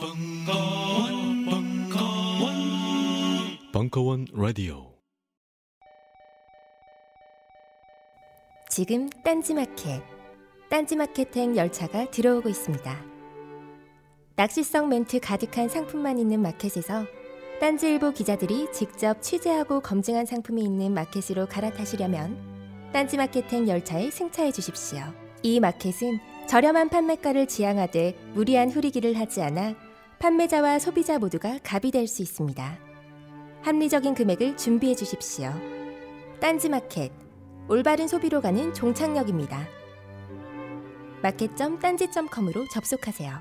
[0.00, 2.54] 벙커원, 벙커원,
[3.70, 4.94] 벙커원 라디오.
[8.70, 10.02] 지금 딴지마켓,
[10.70, 13.04] 딴지마켓행 열차가 들어오고 있습니다.
[14.36, 17.04] 낚시성 멘트 가득한 상품만 있는 마켓에서
[17.60, 25.00] 딴지일보 기자들이 직접 취재하고 검증한 상품이 있는 마켓으로 갈아타시려면 딴지마켓행 열차에 승차해 주십시오.
[25.42, 29.89] 이 마켓은 저렴한 판매가를 지향하되 무리한 후리기를 하지 않아
[30.20, 32.78] 판매자와 소비자 모두가 갑이 될 수 있습니다.
[33.62, 35.50] 합리적인 금액을 준비해 주십시오.
[36.40, 37.10] 딴지마켓
[37.68, 39.66] 올바른 소비로 가는 종착역입니다.
[41.22, 43.32] 마켓.딴지.com으로 접속하세요.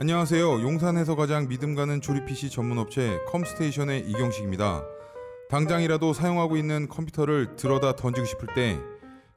[0.00, 0.62] 안녕하세요.
[0.62, 4.82] 용산에서 가장 믿음 가는 조립 PC 전문 업체 컴스테이션의 이경식입니다.
[5.50, 8.80] 당장이라도 사용하고 있는 컴퓨터를 들어다 던지고 싶을 때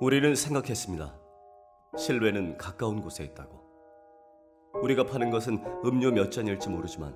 [0.00, 1.14] 우리는 생각했습니다.
[1.96, 3.62] 실외는 가까운 곳에 있다고.
[4.82, 7.14] 우리가 파는 것은 음료 몇 잔일지 모르지만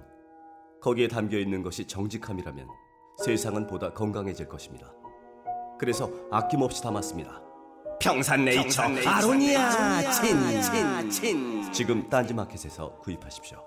[0.80, 2.68] 거기에 담겨 있는 것이 정직함이라면
[3.24, 4.92] 세상은 보다 건강해질 것입니다.
[5.78, 7.42] 그래서 아낌없이 담았습니다.
[8.00, 13.58] 평산네이처, 아로니아 친친친 지금 딴지마켓에서 구입하십시오.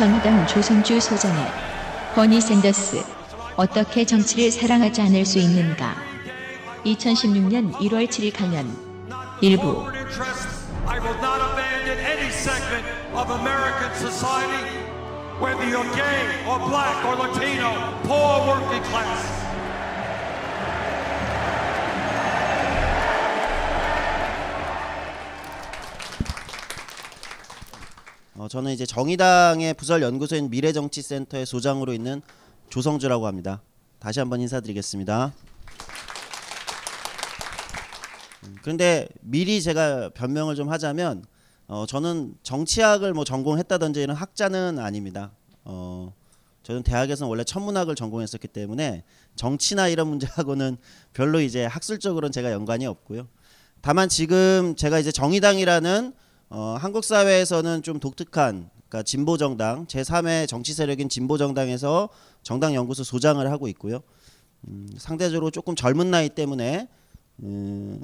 [0.00, 1.44] 정의당 조선주 소장의
[2.14, 3.04] 버니 샌더스
[3.54, 5.94] 어떻게 정치를 사랑하지 않을 수 있는가
[6.86, 8.74] 2016년 1월 7일 강연
[9.42, 9.84] 일부
[15.38, 17.72] whether you're gay or black or Latino,
[18.04, 19.39] poor, working class.
[28.50, 32.20] 저는 이제 정의당의 부설 연구소인 미래정치센터의 소장으로 있는
[32.68, 33.62] 조성주라고 합니다.
[34.00, 35.32] 다시 한번 인사드리겠습니다.
[38.42, 41.24] 음, 그런데 미리 제가 변명을 좀 하자면
[41.68, 45.30] 어, 저는 정치학을 뭐 전공했다든지 이런 학자는 아닙니다.
[45.62, 46.12] 어,
[46.64, 49.04] 저는 대학에서는 원래 천문학을 전공했었기 때문에
[49.36, 50.76] 정치나 이런 문제하고는
[51.12, 53.28] 별로 이제 학술적으로는 제가 연관이 없고요.
[53.80, 56.14] 다만 지금 제가 이제 정의당이라는
[56.52, 62.08] 어, 한국 사회에서는 좀 독특한 그러니까 진보 정당 제3의 정치 세력인 진보 정당에서
[62.42, 64.00] 정당 연구소 소장을 하고 있고요.
[64.66, 66.88] 음, 상대적으로 조금 젊은 나이 때문에
[67.44, 68.02] 음,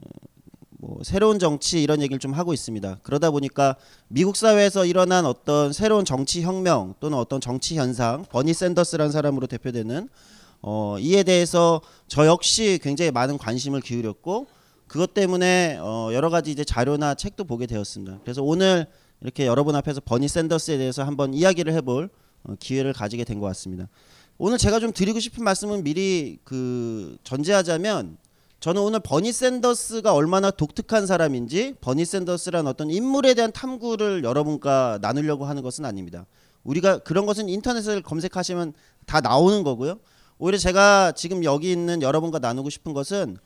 [0.78, 3.00] 뭐 새로운 정치 이런 얘기를 좀 하고 있습니다.
[3.02, 3.74] 그러다 보니까
[4.06, 10.08] 미국 사회에서 일어난 어떤 새로운 정치 혁명 또는 어떤 정치 현상, 버니 샌더스라는 사람으로 대표되는
[10.62, 14.46] 어, 이에 대해서 저 역시 굉장히 많은 관심을 기울였고
[14.88, 18.20] 그것 때문에 어, 여러 가지 이제 자료나 책도 보게 되었습니다.
[18.22, 18.86] 그래서 오늘
[19.20, 22.08] 이렇게 여러분 앞에서 버니 샌더스에 대해서 한번 이야기를 해볼
[22.44, 23.88] 어, 기회를 가지게 된 것 같습니다.
[24.38, 28.18] 오늘 제가 좀 드리고 싶은 말씀은 미리 그 전제하자면
[28.60, 35.46] 저는 오늘 버니 샌더스가 얼마나 독특한 사람인지 버니 샌더스란 어떤 인물에 대한 탐구를 여러분과 나누려고
[35.46, 36.26] 하는 것은 아닙니다.
[36.64, 38.72] 우리가 그런 것은 인터넷을 검색하시면
[39.06, 39.98] 다 나오는 거고요.
[40.38, 43.38] 오히려 제가 지금 여기 있는 여러분과 나누고 싶은 것은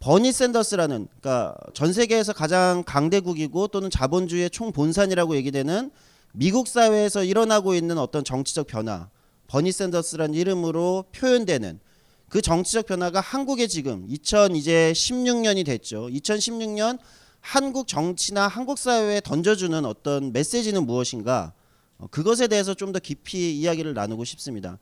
[0.00, 5.90] 버니 샌더스라는 그러니까 전 세계에서 가장 강대국이고 또는 자본주의의 총본산이라고 얘기되는
[6.32, 9.08] 미국 사회에서 일어나고 있는 어떤 정치적 변화,
[9.48, 11.80] 버니 샌더스라는 이름으로 표현되는
[12.28, 16.08] 그 정치적 변화가 한국에 지금 2000 이제 16년이 됐죠.
[16.08, 16.98] 2016년
[17.40, 21.54] 한국 정치나 한국 사회에 던져주는 어떤 메시지는 무엇인가?
[21.98, 24.78] 어, 그것에 대해서 좀 더 깊이 이야기를 나누고 싶습니다.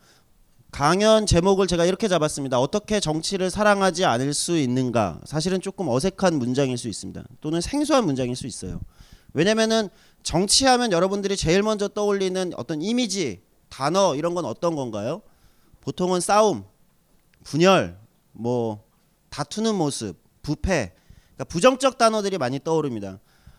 [0.70, 2.60] 강연 제목을 제가 이렇게 잡았습니다.
[2.60, 5.20] 어떻게 정치를 사랑하지 않을 수 있는가?
[5.24, 7.22] 사실은 조금 어색한 문장일 수 있습니다.
[7.40, 8.80] 또는 생소한 문장일 수 있어요.
[9.32, 9.88] 왜냐면은
[10.22, 15.22] 정치하면 여러분들이 제일 먼저 떠올리는 어떤 이미지, 단어 이런 건 어떤 건가요?
[15.80, 16.64] 보통은 싸움,
[17.44, 17.98] 분열,
[18.32, 18.84] 뭐
[19.30, 20.94] 다투는 모습, 부패,
[21.34, 23.18] 그러니까 부정적 단어들이 많이 떠오릅니다.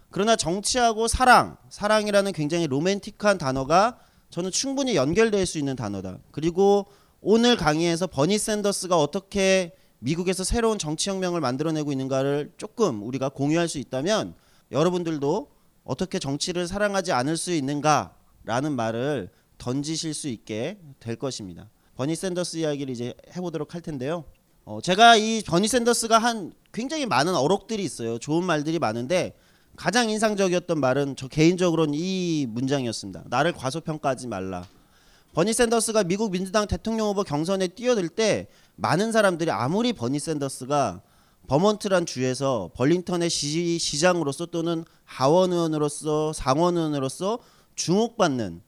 [0.09, 6.19] 그러나 정치하고 사랑, 사랑이라는 굉장히 로맨틱한 단어가 저는 충분히 연결될 수 있는 단어다.
[6.31, 6.87] 그리고
[7.21, 13.79] 오늘 강의에서 버니 샌더스가 어떻게 미국에서 새로운 정치 혁명을 만들어내고 있는가를 조금 우리가 공유할 수
[13.79, 14.35] 있다면
[14.71, 15.49] 여러분들도
[15.83, 21.69] 어떻게 정치를 사랑하지 않을 수 있는가라는 말을 던지실 수 있게 될 것입니다.
[21.95, 24.25] 버니 샌더스 이야기를 이제 해보도록 할 텐데요.
[24.65, 28.19] 어, 제가 이 버니 샌더스가 한 굉장히 많은 어록들이 있어요.
[28.19, 29.33] 좋은 말들이 많은데
[29.77, 33.25] 가장 인상적이었던 말은 저 개인적으로는 이 문장이었습니다.
[33.27, 34.65] 나를 과소평가하지 말라.
[35.33, 41.03] 버니 샌더스가 미국 민주당 대통령 후보 경선에 뛰어들 때 많은 사람들이 아무리 버니 샌더스가
[41.45, 47.37] 버먼트란 주에서 벌링턴의 시, 시장으로서 또는 하원 의원으로서 상원 의원으로서
[47.75, 48.61] 주목받는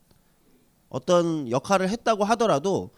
[0.90, 2.92] 어떤 역할을 했다고 하더라도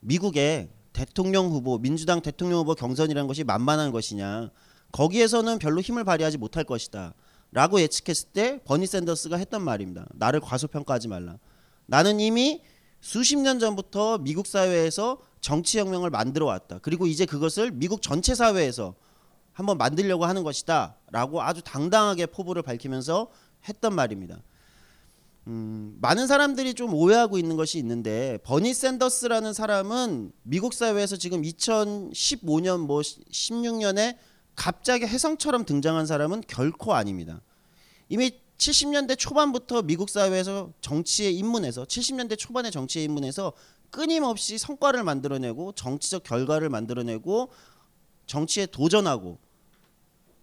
[0.00, 4.50] 미국의 대통령 후보 민주당 대통령 후보 경선이라는 것이 만만한 것이냐
[4.92, 7.14] 거기에서는 별로 힘을 발휘하지 못할 것이다
[7.52, 10.06] 라고 예측했을 때 버니 샌더스가 했던 말입니다.
[10.14, 11.38] 나를 과소평가하지 말라.
[11.86, 12.62] 나는 이미
[13.00, 16.78] 수십 년 전부터 미국 사회에서 정치 혁명을 만들어 왔다.
[16.82, 18.94] 그리고 이제 그것을 미국 전체 사회에서
[19.52, 20.96] 한번 만들려고 하는 것이다.
[21.10, 23.28] 라고 아주 당당하게 포부를 밝히면서
[23.68, 24.42] 했던 말입니다.
[25.46, 32.80] 음, 많은 사람들이 좀 오해하고 있는 것이 있는데 버니 샌더스라는 사람은 미국 사회에서 지금 2015년
[32.80, 34.16] 뭐 16년에
[34.56, 37.40] 갑자기 혜성처럼 등장한 사람은 결코 아닙니다.
[38.08, 43.52] 이미 70년대 초반부터 미국 사회에서 정치에 입문해서 70년대 초반에 정치에 입문해서
[43.90, 47.50] 끊임없이 성과를 만들어내고 정치적 결과를 만들어내고
[48.26, 49.38] 정치에 도전하고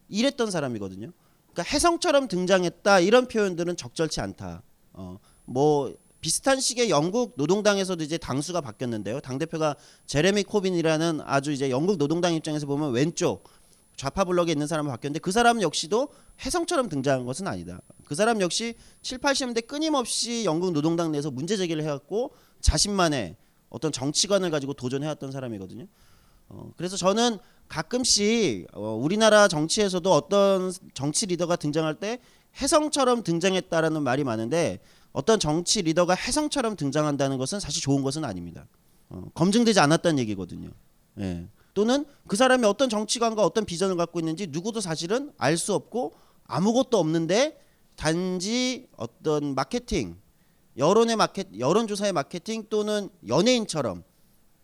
[0.10, 1.12] 이랬던 사람이거든요.
[1.54, 4.64] 그러니까 혜성처럼 등장했다 이런 표현들은 적절치 않다.
[4.94, 9.20] 어, 뭐 비슷한 시기에 영국 노동당에서도 이제 당수가 바뀌었는데요.
[9.22, 9.76] 당 대표가
[10.06, 13.44] 제레미 코빈이라는 아주 이제 영국 노동당 입장에서 보면 왼쪽
[13.98, 16.10] 좌파 블록에 있는 사람을 바뀌었는데 그 사람 역시도
[16.46, 17.82] 혜성처럼 등장한 것은 아니다.
[18.06, 23.36] 그 사람 역시 7, 80년대 끊임없이 영국 노동당 내에서 문제 제기를 해왔고 자신만의
[23.70, 25.88] 어떤 정치관을 가지고 도전해왔던 사람이거든요.
[26.50, 32.20] 어, 그래서 저는 가끔씩 어, 우리나라 정치에서도 어떤 정치 리더가 등장할 때
[32.62, 34.80] 혜성처럼 등장했다라는 말이 많은데
[35.12, 38.68] 어떤 정치 리더가 혜성처럼 등장한다는 것은 사실 좋은 것은 아닙니다.
[39.10, 40.70] 어, 검증되지 않았다는 얘기거든요.
[41.20, 41.48] 예.
[41.78, 46.16] 또는 그 사람이 어떤 정치관과 어떤 비전을 갖고 있는지 누구도 사실은 알 수 없고
[46.46, 47.62] 아무것도 없는데
[47.96, 50.20] 단지 어떤 마케팅,
[50.76, 54.04] 여론의 마켓, 여론조사의 마케팅 또는 연예인처럼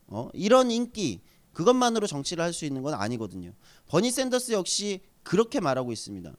[0.07, 1.21] 어, 이런 인기
[1.51, 3.53] 그것만으로 정치를 할 수 있는 건 아니거든요.
[3.89, 6.33] 버니 샌더스 역시 그렇게 말하고 있습니다.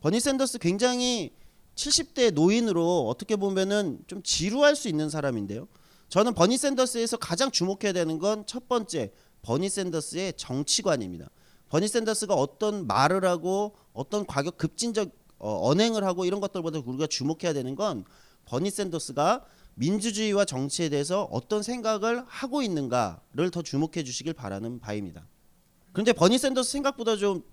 [0.00, 1.34] 버니 샌더스 굉장히
[1.74, 5.68] 70대 노인으로 어떻게 보면은 좀 지루할 수 있는 사람인데요.
[6.08, 9.12] 저는 버니 샌더스에서 가장 주목해야 되는 건 첫 번째
[9.44, 11.30] 버니 샌더스의 정치관입니다.
[11.68, 17.52] 버니 샌더스가 어떤 말을 하고 어떤 과격 급진적 어, 언행을 하고 이런 것들보다 우리가 주목해야
[17.52, 18.04] 되는 건
[18.46, 19.44] 버니 샌더스가
[19.74, 25.26] 민주주의와 정치에 대해서 어떤 생각을 하고 있는가를 더 주목해 주시길 바라는 바입니다.
[25.92, 27.44] 그런데 버니 샌더스 생각보다 좀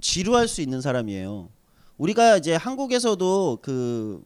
[0.00, 1.50] 지루할 수 있는 사람이에요.
[1.98, 4.24] 우리가 이제 한국에서도 그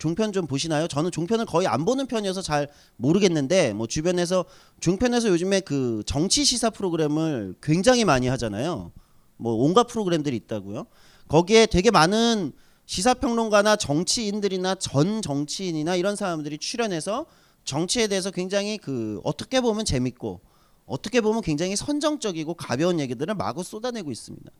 [0.00, 0.88] 종편 좀 보시나요?
[0.88, 4.46] 저는 종편을 거의 안 보는 편이어서 잘 모르겠는데 뭐 주변에서
[4.80, 8.92] 종편에서 요즘에 그 정치 시사 프로그램을 굉장히 많이 하잖아요.
[9.36, 10.86] 뭐 온갖 프로그램들이 있다고요.
[11.28, 12.52] 거기에 되게 많은
[12.86, 17.26] 시사평론가나 정치인들이나 전 정치인이나 이런 사람들이 출연해서
[17.64, 20.40] 정치에 대해서 굉장히 그 어떻게 보면 재밌고
[20.86, 24.50] 어떻게 보면 굉장히 선정적이고 가벼운 얘기들을 마구 쏟아내고 있습니다.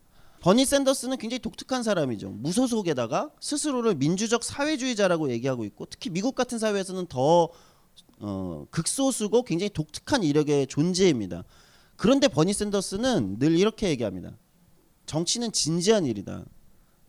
[0.40, 2.30] 버니 샌더스는 굉장히 독특한 사람이죠.
[2.30, 7.50] 무소속에다가 스스로를 민주적 사회주의자라고 얘기하고 있고 특히 미국 같은 사회에서는 더
[8.20, 11.44] 어, 극소수고 굉장히 독특한 이력의 존재입니다.
[11.96, 14.36] 그런데 버니 샌더스는 늘 이렇게 얘기합니다.
[15.04, 16.44] 정치는 진지한 일이다.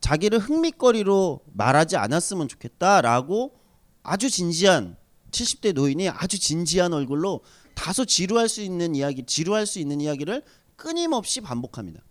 [0.01, 3.55] 자기를 흥미거리로 말하지 않았으면 좋겠다라고
[4.03, 4.97] 아주 진지한
[5.31, 7.41] 70대 노인이 아주 진지한 얼굴로
[7.75, 10.43] 다소 지루할 수 있는 이야기, 지루할 수 있는 이야기를
[10.75, 12.01] 끊임없이 반복합니다.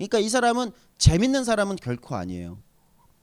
[0.00, 0.06] 예.
[0.06, 2.58] 그러니까 이 사람은 재밌는 사람은 결코 아니에요.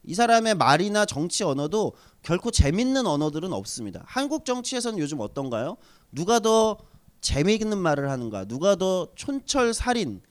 [0.04, 4.04] 이 사람의 말이나 정치 언어도 결코 재밌는 언어들은 없습니다.
[4.06, 5.78] 한국 정치에서는 요즘 어떤가요?
[6.12, 6.78] 누가 더
[7.22, 8.46] 재미있는 말을 하는가?
[8.46, 10.22] 누가 더 촌철살인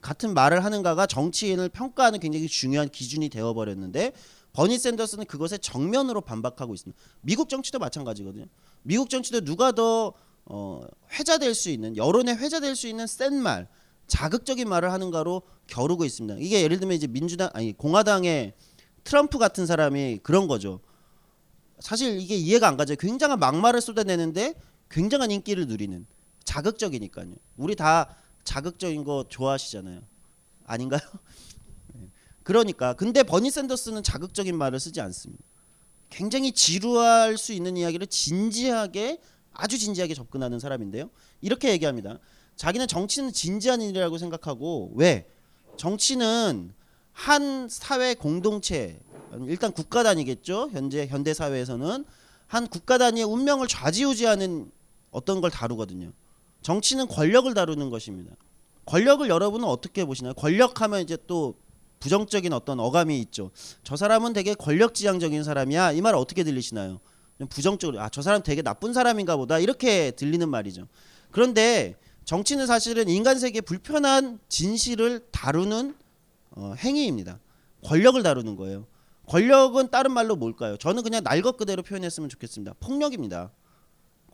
[0.00, 4.12] 같은 말을 하는가가 정치인을 평가하는 굉장히 중요한 기준이 되어버렸는데
[4.52, 7.00] 버니 샌더스는 그것에 정면으로 반박하고 있습니다.
[7.20, 8.46] 미국 정치도 마찬가지거든요.
[8.82, 10.14] 미국 정치도 누가 더
[10.46, 10.80] 어,
[11.12, 13.68] 회자될 수 있는 여론에 회자될 수 있는 센 말,
[14.08, 16.38] 자극적인 말을 하는가로 겨루고 있습니다.
[16.40, 18.54] 이게 예를 들면 이제 민주당 아니 공화당의
[19.04, 20.80] 트럼프 같은 사람이 그런 거죠.
[21.78, 22.96] 사실 이게 이해가 안 가죠.
[22.96, 24.54] 굉장한 막말을 쏟아내는데
[24.90, 26.06] 굉장한 인기를 누리는
[26.44, 27.34] 자극적이니까요.
[27.56, 30.00] 우리 다 자극적인 거 좋아하시잖아요.
[30.64, 31.00] 아닌가요?
[31.94, 32.08] 네.
[32.42, 35.44] 그러니까 근데 버니 샌더스는 자극적인 말을 쓰지 않습니다.
[36.10, 39.20] 굉장히 지루할 수 있는 이야기를 진지하게
[39.52, 41.10] 아주 진지하게 접근하는 사람인데요.
[41.40, 42.18] 이렇게 얘기합니다.
[42.58, 45.26] 자기는 정치는 진지한 일이라고 생각하고 왜?
[45.76, 46.72] 정치는
[47.12, 48.98] 한 사회 공동체
[49.46, 50.70] 일단 국가 단위겠죠.
[50.72, 52.04] 현재 현대 사회에서는
[52.48, 54.70] 한 국가 단위의 운명을 좌지우지하는
[55.12, 56.12] 어떤 걸 다루거든요.
[56.62, 58.34] 정치는 권력을 다루는 것입니다.
[58.86, 60.34] 권력을 여러분은 어떻게 보시나요?
[60.34, 61.54] 권력하면 이제 또
[62.00, 63.50] 부정적인 어떤 어감이 있죠.
[63.84, 65.92] 저 사람은 되게 권력지향적인 사람이야.
[65.92, 66.98] 이 말 어떻게 들리시나요?
[67.38, 70.88] 좀 부정적으로 아 저 사람 되게 나쁜 사람인가 보다 이렇게 들리는 말이죠.
[71.30, 71.94] 그런데
[72.28, 75.94] 정치는 사실은 인간 세계 불편한 진실을 다루는
[76.50, 77.40] 어, 행위입니다.
[77.82, 78.86] 권력을 다루는 거예요.
[79.28, 80.76] 권력은 다른 말로 뭘까요?
[80.76, 82.74] 저는 그냥 날 것 그대로 표현했으면 좋겠습니다.
[82.80, 83.50] 폭력입니다.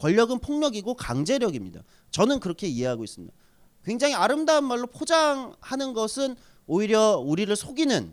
[0.00, 1.84] 권력은 폭력이고 강제력입니다.
[2.10, 3.32] 저는 그렇게 이해하고 있습니다.
[3.84, 6.34] 굉장히 아름다운 말로 포장하는 것은
[6.66, 8.12] 오히려 우리를 속이는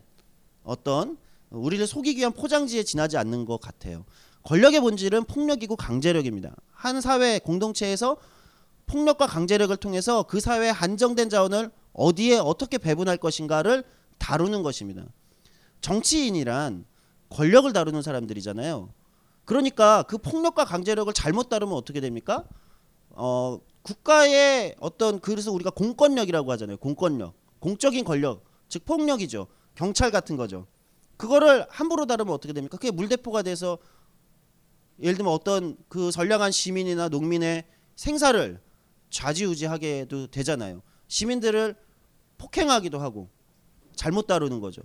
[0.61, 1.17] 어떤
[1.49, 4.05] 우리를 속이기 위한 포장지에 지나지 않는 것 같아요.
[4.43, 6.55] 권력의 본질은 폭력이고 강제력입니다.
[6.69, 8.17] 한 사회 공동체에서
[8.91, 13.85] 폭력과 강제력을 통해서 그 사회의 한정된 자원을 어디에 어떻게 배분할 것인가를
[14.17, 15.05] 다루는 것입니다.
[15.79, 16.85] 정치인이란
[17.29, 18.93] 권력을 다루는 사람들이잖아요.
[19.45, 22.43] 그러니까 그 폭력과 강제력을 잘못 다루면 어떻게 됩니까?
[23.11, 26.77] 어, 국가의 어떤 그래서 우리가 공권력이라고 하잖아요.
[26.77, 29.47] 공권력, 공적인 권력, 즉 폭력이죠.
[29.73, 30.67] 경찰 같은 거죠.
[31.15, 32.77] 그거를 함부로 다루면 어떻게 됩니까?
[32.77, 33.77] 그게 물대포가 돼서
[35.01, 37.63] 예를 들면 어떤 그 선량한 시민이나 농민의
[37.95, 38.59] 생사를
[39.11, 40.81] 좌지우지하게 도 되잖아요.
[41.07, 41.75] 시민들을
[42.37, 43.29] 폭행하기도 하고
[43.95, 44.81] 잘못 다루는 거죠.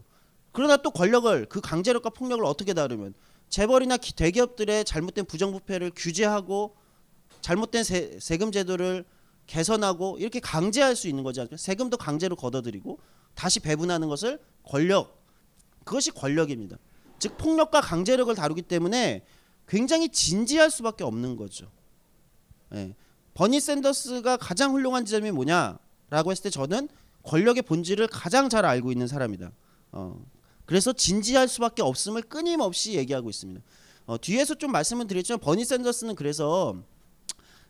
[0.53, 3.15] 그러나 또 권력을 그 강제력과 폭력을 어떻게 다루면
[3.49, 6.77] 재벌이나 대기업들의 잘못된 부정부패를 규제하고
[7.41, 9.05] 잘못된 세, 세금 제도를
[9.47, 11.57] 개선하고 이렇게 강제할 수 있는 거지 않습니까?
[11.57, 12.99] 세금도 강제로 걷어들이고
[13.35, 15.23] 다시 배분하는 것을 권력
[15.85, 16.79] 그것이 권력입니다.
[17.19, 19.25] 즉 폭력과 강제력을 다루기 때문에
[19.69, 21.71] 굉장히 진지할 수밖에 없는 거죠.
[22.75, 22.95] 예.
[23.37, 26.89] 버니 샌더스가 가장 훌륭한 지점이 뭐냐라고 했을 때 저는
[27.23, 29.53] 권력의 본질을 가장 잘 알고 있는 사람이다.
[29.93, 30.19] 어.
[30.65, 33.61] 그래서 진지할 수밖에 없음을 끊임없이 얘기하고 있습니다.
[34.07, 36.77] 어, 뒤에서 좀 말씀을 드렸지만 버니 샌더스는 그래서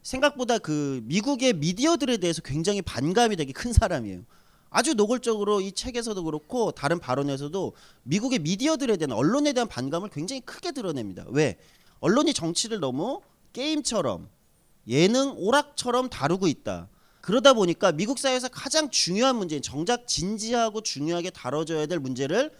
[0.02, 4.22] 생각보다 그 미국의 미디어들에 대해서 굉장히 반감이 되게 큰 사람이에요.
[4.70, 7.72] 아주 노골적으로 이 책에서도 그렇고 다른 발언에서도
[8.04, 11.24] 미국의 미디어들에 대한 언론에 대한 반감을 굉장히 크게 드러냅니다.
[11.28, 11.56] 왜?
[11.98, 13.20] 언론이 정치를 너무
[13.52, 14.28] 게임처럼
[14.88, 16.88] 예능 오락처럼 다루고 있다.
[17.20, 22.52] 그러다 보니까 미국 사회에서 가장 중요한 문제인 정작 진지하고 중요하게 다뤄져야 될 문제를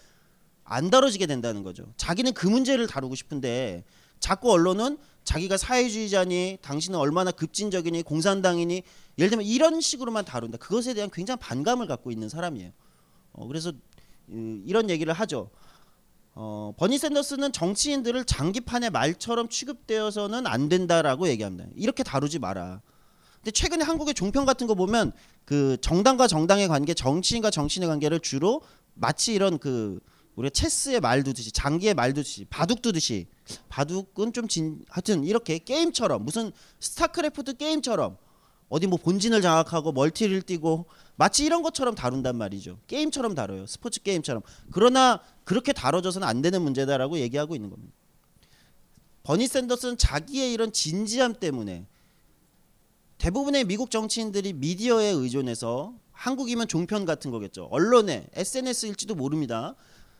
[0.65, 1.85] 안 다뤄지게 된다는 거죠.
[1.95, 3.85] 자기는 그 문제를 다루고 싶은데
[4.19, 8.83] 자꾸 언론은 자기가 사회주의자니 당신은 얼마나 급진적이니 공산당이니
[9.17, 10.57] 예를 들면 이런 식으로만 다룬다.
[10.57, 12.71] 그것에 대한 굉장히 반감을 갖고 있는 사람이에요.
[13.33, 13.71] 어, 그래서
[14.27, 15.49] 이런 얘기를 하죠.
[16.39, 21.67] 어, 버니 샌더스는 정치인들을 장기판의 말처럼 취급되어서는 안 된다라고 얘기합니다.
[21.75, 22.81] 이렇게 다루지 마라.
[23.37, 25.13] 근데 최근에 한국의 종편 같은 거 보면
[25.45, 28.61] 그 정당과 정당의 관계, 정치인과 정치인의 관계를 주로
[28.93, 29.99] 마치 이런 그
[30.35, 33.25] 우리가 체스의 말 두듯이 장기의 말 두듯이 바둑 두듯이
[33.69, 38.15] 바둑은 좀 진 하여튼 이렇게 게임처럼 무슨 스타크래프트 게임처럼
[38.69, 40.85] 어디 뭐 본진을 장악하고 멀티를 띄고
[41.17, 42.79] 마치 이런 것처럼 다룬단 말이죠.
[42.87, 43.65] 게임처럼 다뤄요.
[43.65, 44.43] 스포츠 게임처럼.
[44.71, 47.93] 그러나 그렇게 다뤄져서는 안 되는 문제다라고 얘기하고 있는 겁니다.
[49.23, 51.87] 버니 샌더스는 자기의 이런 진지함 때문에
[53.17, 57.67] 대부분의 미국 정치인들이 미디어에 의존해서 한국이면 종편 같은 거겠죠.
[57.71, 59.75] 언론에 SNS일지도 모릅니다.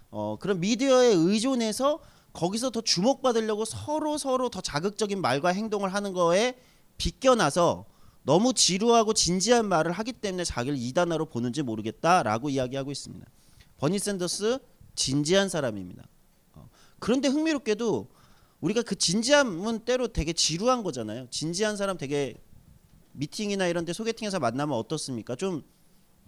[0.09, 1.99] 어, 그런 미디어에 의존해서
[2.33, 6.57] 거기서 더 주목받으려고 서로 서로 더 자극적인 말과 행동을 하는 거에
[6.97, 7.85] 비껴나서
[8.27, 13.25] 너무 지루하고 진지한 말을 하기 때문에 자기를 이단화로 보는지 모르겠다라고 이야기하고 있습니다.
[13.77, 14.60] 버니 샌더스
[14.96, 16.03] 진지한 사람입니다.
[16.55, 16.67] 어,
[17.00, 18.10] 그런데 흥미롭게도
[18.60, 21.27] 우리가 그 진지함은 때로 되게 지루한 거잖아요.
[21.29, 22.36] 진지한 사람 되게
[23.13, 25.38] 미팅이나 이런 데 소개팅에서 만나면 어떻습니까?
[25.38, 25.63] 좀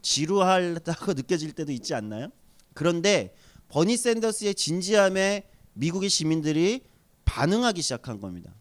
[0.02, 2.30] 지루하다고 느껴질 때도 있지 않나요?
[2.76, 3.36] 그런데
[3.68, 6.80] 버니 샌더스의 진지함에 미국의 시민들이
[7.26, 8.56] 반응하기 시작한 겁니다.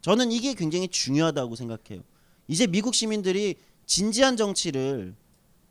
[0.00, 2.02] 저는 이게 굉장히 중요하다고 생각해요.
[2.48, 3.56] 이제 미국 시민들이
[3.86, 5.14] 진지한 정치를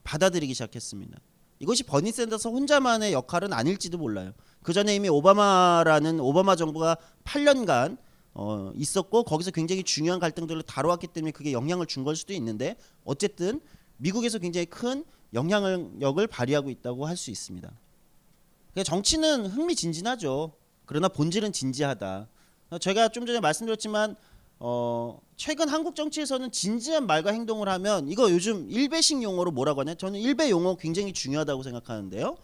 [0.04, 1.20] 받아들이기 시작했습니다.
[1.60, 4.32] 이것이 버니 샌더스 혼자만의 역할은 아닐지도 몰라요.
[4.64, 7.98] 그 전에 이미 오바마라는 오바마 정부가 8년간
[8.34, 13.60] 어, 있었고 거기서 굉장히 중요한 갈등들을 다뤄왔기 때문에 그게 영향을 준 걸 수도 있는데 어쨌든
[13.98, 17.70] 미국에서 굉장히 큰 영향력을 발휘하고 있다고 할 수 있습니다.
[18.72, 20.54] 그러니까 정치는 흥미진진하죠.
[20.86, 22.28] 그러나 본질은 진지하다.
[22.80, 24.16] 제가 좀 전에 말씀드렸지만
[24.64, 29.96] 어, 최근 한국 정치에서는 진지한 말과 행동을 하면 이거 요즘 일배식 용어로 뭐라고 하냐?
[29.96, 32.38] 저는 일배 용어 굉장히 중요하다고 생각하는데요.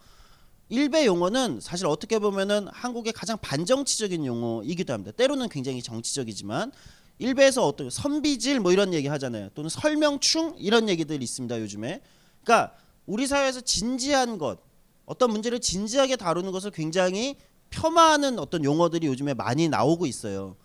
[0.68, 5.12] 일배 용어는 사실 어떻게 보면은 한국의 가장 반정치적인 용어이기도 합니다.
[5.12, 6.72] 때로는 굉장히 정치적이지만
[7.20, 9.50] 일배에서 어떤 선비질 뭐 이런 얘기 하잖아요.
[9.54, 11.60] 또는 설명충 이런 얘기들이 있습니다.
[11.60, 12.00] 요즘에.
[12.42, 12.74] 그러니까
[13.06, 14.58] 우리 사회에서 진지한 것
[15.06, 17.36] 어떤 문제를 진지하게 다루는 것을 굉장히
[17.70, 20.56] 폄하하는 어떤 용어들이 요즘에 많이 나오고 있어요.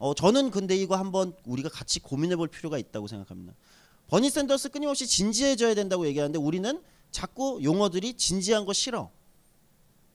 [0.00, 3.52] 어, 저는 근데 이거 한번 우리가 같이 고민해 볼 필요가 있다고 생각합니다.
[4.08, 9.10] 버니 샌더스 끊임없이 진지해져야 된다고 얘기하는데 우리는 자꾸 용어들이 진지한 거 싫어.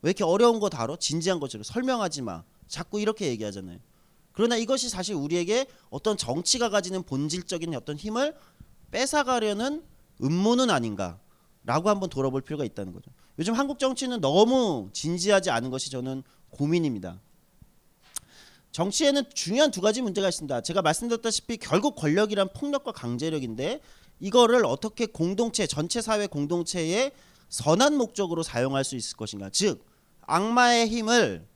[0.02, 0.98] 왜 이렇게 어려운 거 다뤄?
[0.98, 1.62] 진지한 거 싫어.
[1.64, 2.44] 설명하지 마.
[2.68, 3.78] 자꾸 이렇게 얘기하잖아요.
[4.32, 8.36] 그러나 이것이 사실 우리에게 어떤 정치가 가지는 본질적인 어떤 힘을
[8.90, 9.84] 뺏어가려는
[10.24, 13.12] 음모는 아닌가라고 한번 돌아볼 필요가 있다는 거죠.
[13.38, 17.20] 요즘 한국 정치는 너무 진지하지 않은 것이 저는 고민입니다.
[18.76, 20.60] 정치에는 중요한 두 가지 문제가 있습니다.
[20.60, 23.80] 제가 말씀드렸다시피 결국 권력이란 폭력과 강제력인데
[24.20, 27.14] 이거를 어떻게 공동체 전체 사회 공동체의
[27.48, 29.50] 선한 목적으로 사용할 수 있을 것인가.
[29.50, 29.86] 즉
[30.24, 31.48] 악마의 힘을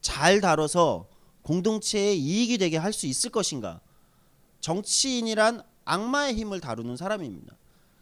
[0.00, 1.06] 잘 다뤄서
[1.42, 3.80] 공동체의 이익이 되게 할 수 있을 것인가.
[4.58, 7.54] 정치인이란 악마의 힘을 다루는 사람입니다.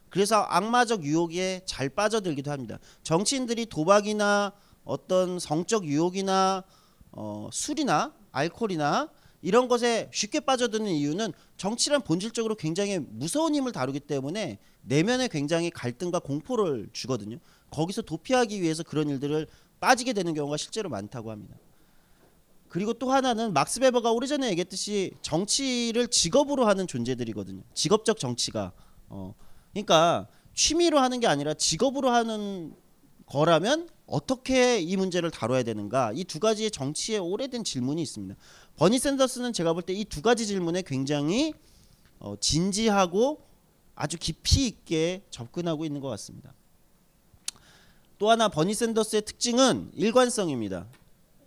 [0.08, 2.78] 그래서 악마적 유혹에 잘 빠져들기도 합니다.
[3.02, 4.54] 정치인들이 도박이나
[4.84, 6.64] 어떤 성적 유혹이나
[7.12, 9.08] 어, 술이나 알코올이나
[9.42, 16.20] 이런 것에 쉽게 빠져드는 이유는 정치란 본질적으로 굉장히 무서운 힘을 다루기 때문에 내면에 굉장히 갈등과
[16.20, 17.38] 공포를 주거든요.
[17.70, 19.46] 거기서 도피하기 위해서 그런 일들을
[19.80, 21.56] 빠지게 되는 경우가 실제로 많다고 합니다.
[22.68, 27.62] 그리고 또 하나는 막스 베버가 오래전에 얘기했듯이 정치를 직업으로 하는 존재들이거든요.
[27.74, 28.72] 직업적 정치가
[29.08, 29.34] 어,
[29.72, 32.74] 그러니까 취미로 하는 게 아니라 직업으로 하는
[33.26, 38.34] 거라면 어떻게 이 문제를 다뤄야 되는가 이 두 가지의 정치에 오래된 질문이 있습니다.
[38.76, 41.54] 버니 샌더스는 제가 볼 때 이 두 가지 질문에 굉장히
[42.18, 43.40] 어, 진지하고
[43.94, 46.52] 아주 깊이 있게 접근하고 있는 것 같습니다.
[48.18, 50.86] 또 하나 버니 샌더스의 특징은 일관성입니다.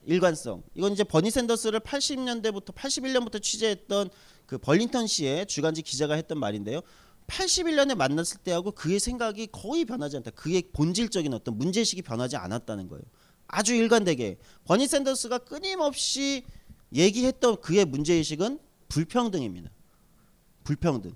[0.06, 0.64] 일관성.
[0.76, 4.10] 이건 이제 버니 샌더스를 80년대부터 81년부터 취재했던
[4.46, 6.82] 그 벌링턴 씨의 주간지 기자가 했던 말인데요.
[7.28, 10.32] 81년에 만났을 때하고 그의 생각이 거의 변하지 않다.
[10.32, 13.04] 그의 본질적인 어떤 문제식이 변하지 않았다는 거예요.
[13.48, 16.44] 아주 일관되게 버니 샌더스가 끊임없이
[16.94, 19.70] 얘기했던 그의 문제의식은 불평등입니다.
[20.64, 21.14] 불평등.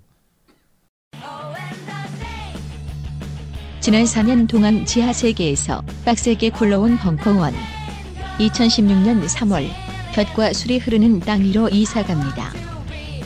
[3.80, 7.54] 지난 4년 동안 지하 세계에서 빡세게 굴러온 벙커원.
[8.38, 9.68] 2016년 3월
[10.14, 12.52] 볕과 술이 흐르는 땅 위로 이사 갑니다.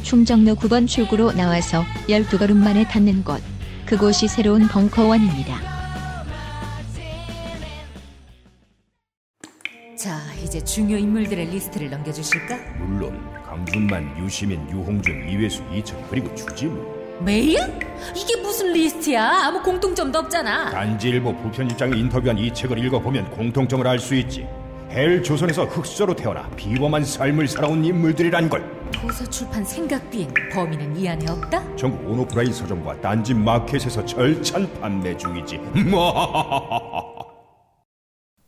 [0.02, 3.42] 충정로 9번 출구로 나와서 12걸음 만에 닿는 곳.
[3.86, 5.72] 그곳이 새로운 벙커원입니다.
[9.96, 12.56] 자, 이제 중요 인물들의 리스트를 넘겨주실까?
[12.80, 17.58] 물론 강준만, 유시민, 유홍준, 이회수, 이철 그리고 주지무 메일?
[18.16, 19.46] 이게 무슨 리스트야?
[19.46, 20.70] 아무 공통점도 없잖아.
[20.70, 24.46] 딴지일보 부편집장이 인터뷰한 이 책을 읽어보면 공통점을 알 수 있지
[24.90, 31.28] 헬 조선에서 흙수저로 태어나 비범한 삶을 살아온 인물들이란 걸 도서 출판 생각비행 범인은 이 안에
[31.31, 31.76] 없다?
[31.76, 35.59] 전국 온오프라인 서점과 딴지 마켓에서 절찬 판매 중이지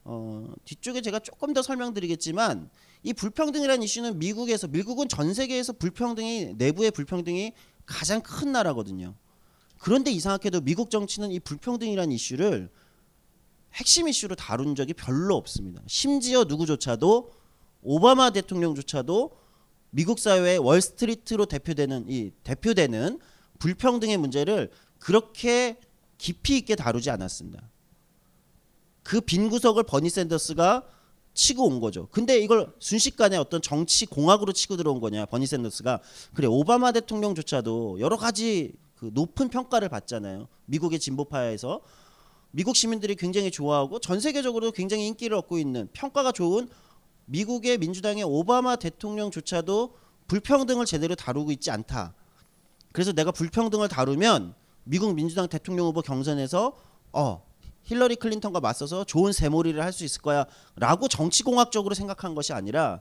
[0.06, 2.68] 어, 뒤쪽에 제가 조금 더 설명드리겠지만
[3.02, 7.52] 이 불평등이라는 이슈는 미국에서 미국은 전 세계에서 불평등이 내부의 불평등이
[7.86, 9.14] 가장 큰 나라거든요.
[9.78, 12.70] 그런데 이상하게도 미국 정치는 이 불평등이라는 이슈를
[13.74, 15.82] 핵심 이슈로 다룬 적이 별로 없습니다.
[15.86, 17.32] 심지어 누구조차도
[17.82, 19.43] 오바마 대통령조차도
[19.94, 23.20] 미국 사회의 월스트리트로 대표되는 이 대표되는
[23.60, 25.78] 불평등의 문제를 그렇게
[26.18, 27.62] 깊이 있게 다루지 않았습니다.
[29.04, 30.82] 그 빈 구석을 버니 샌더스가
[31.34, 32.08] 치고 온 거죠.
[32.10, 36.00] 근데 이걸 순식간에 어떤 정치 공학으로 치고 들어온 거냐 버니 샌더스가
[36.32, 40.48] 그래 오바마 대통령조차도 여러 가지 그 높은 평가를 받잖아요.
[40.66, 41.82] 미국의 진보파에서
[42.50, 46.68] 미국 시민들이 굉장히 좋아하고 전 세계적으로 굉장히 인기를 얻고 있는 평가가 좋은
[47.26, 49.94] 미국의 민주당의 오바마 대통령조차도
[50.26, 52.14] 불평등을 제대로 다루고 있지 않다.
[52.92, 56.76] 그래서 내가 불평등을 다루면 미국 민주당 대통령 후보 경선에서
[57.12, 57.42] 어
[57.84, 63.00] 힐러리 클린턴과 맞서서 좋은 새몰이를 할 수 있을 거야라고 정치공학적으로 생각한 것이 아니라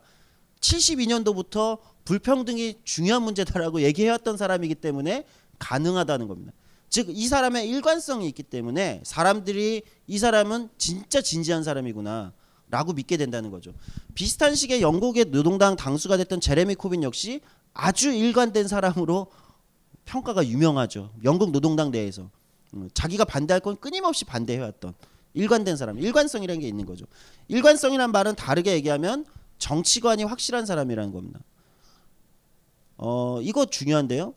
[0.60, 5.26] 72년도부터 불평등이 중요한 문제다라고 얘기해왔던 사람이기 때문에
[5.60, 6.54] 가능하다는 겁니다.
[6.90, 12.34] 즉 이 사람의 일관성이 있기 때문에 사람들이 이 사람은 진짜 진지한 사람이구나
[12.74, 13.72] 라고 믿게 된다는 거죠.
[14.16, 17.40] 비슷한 시기에 영국의 노동당 당수가 됐던 제레미 코빈 역시
[17.72, 19.28] 아주 일관된 사람으로
[20.06, 21.12] 평가가 유명하죠.
[21.24, 22.32] 영국 노동당 내에서.
[22.74, 24.96] 음, 자기가 반대할 건 끊임없이 반대해왔던
[25.36, 27.06] 일관된 사람, 일관성이라는 게 있는 거죠.
[27.48, 29.26] 일관성이란 말은 다르게 얘기하면
[29.60, 31.42] 정치관이 확실한 사람이라는 겁니다.
[32.98, 34.34] 어, 이거 중요한데요.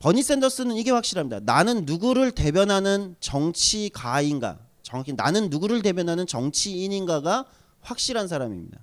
[0.00, 1.38] 버니 샌더스는 이게 확실합니다.
[1.44, 7.46] 나는 누구를 대변하는 정치가인가, 정확히 나는 누구를 대변하는 정치인인가가
[7.82, 8.78] 확실한 사람입니다.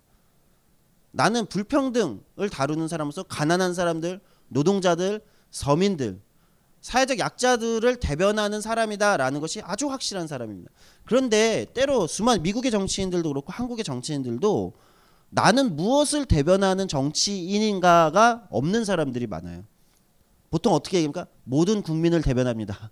[1.12, 6.20] 나는 불평등을 다루는 사람으로서 가난한 사람들, 노동자들, 서민들,
[6.82, 10.72] 사회적 약자들을 대변하는 사람이다라는 것이 아주 확실한 사람입니다.
[11.06, 14.74] 그런데 때로 수많은 미국의 정치인들도 그렇고 한국의 정치인들도
[15.30, 19.66] 나는 무엇을 대변하는 정치인인가가 없는 사람들이 많아요.
[20.50, 21.28] 보통 어떻게 얘기합니까?
[21.44, 22.92] 모든 국민을 대변합니다.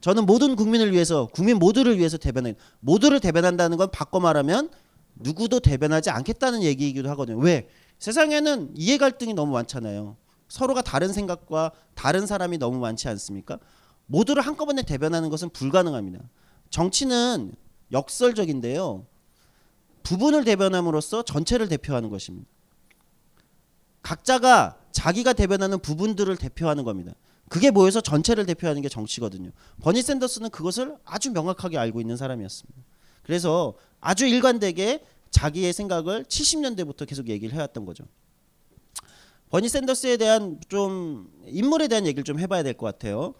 [0.00, 4.70] 저는 모든 국민을 위해서 국민 모두를 위해서 대변해 모두를 대변한다는 건 바꿔 말하면
[5.16, 7.38] 누구도 대변하지 않겠다는 얘기이기도 하거든요.
[7.38, 7.68] 왜?
[7.98, 10.16] 세상에는 이해 갈등이 너무 많잖아요.
[10.48, 13.58] 서로가 다른 생각과 다른 사람이 너무 많지 않습니까?
[14.06, 16.20] 모두를 한꺼번에 대변하는 것은 불가능합니다.
[16.70, 17.54] 정치는
[17.92, 19.06] 역설적인데요.
[20.02, 22.46] 부분을 대변함으로써 전체를 대표하는 것입니다.
[24.02, 27.14] 각자가 자기가 대변하는 부분들을 대표하는 겁니다.
[27.48, 29.50] 그게 모여서 전체를 대표하는 게 정치거든요.
[29.80, 32.82] 버니 샌더스는 그것을 아주 명확하게 알고 있는 사람이었습니다.
[33.22, 33.74] 그래서
[34.04, 38.04] 아주 일관되게 자기의 생각을 70년대부터 계속 얘기를 해왔던 거죠.
[39.48, 43.34] 버니 샌더스에 대한 좀 인물에 대한 얘기를 좀 해봐야 될 것 같아요.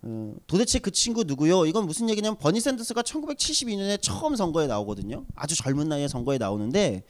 [0.00, 1.66] 어, 도대체 그 친구 누구요?
[1.66, 5.26] 이건 무슨 얘기냐면 버니 샌더스가 1972년에 처음 선거에 나오거든요.
[5.34, 7.02] 아주 젊은 나이에 선거에 나오는데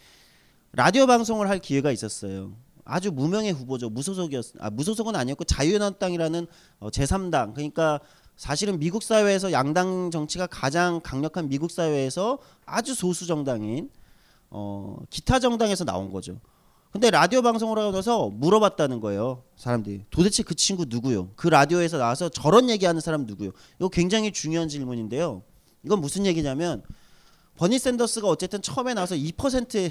[0.73, 2.53] 라디오 방송을 할 기회가 있었어요.
[2.85, 3.91] 아주 무명의 후보죠.
[3.91, 6.47] 무소속이었 아 무소속은 아니었고 자유연합당이라는
[6.81, 7.55] 어, 제3당.
[7.55, 8.01] 그러니까
[8.39, 13.91] 사실은 미국 사회에서 양당 정치가 가장 강력한 미국 사회에서 아주 소수 정당인
[14.49, 16.41] 어, 기타 정당에서 나온 거죠.
[16.93, 19.43] 근데 라디오 방송을 하면서 물어봤다는 거예요.
[19.57, 21.33] 사람들이 도대체 그 친구 누구요?
[21.35, 23.51] 그 라디오에서 나와서 저런 얘기하는 사람 누구요?
[23.81, 25.43] 이거 굉장히 중요한 질문인데요.
[25.85, 26.85] 이건 무슨 얘기냐면
[27.57, 29.91] 버니 샌더스가 어쨌든 처음에 나와서 2%의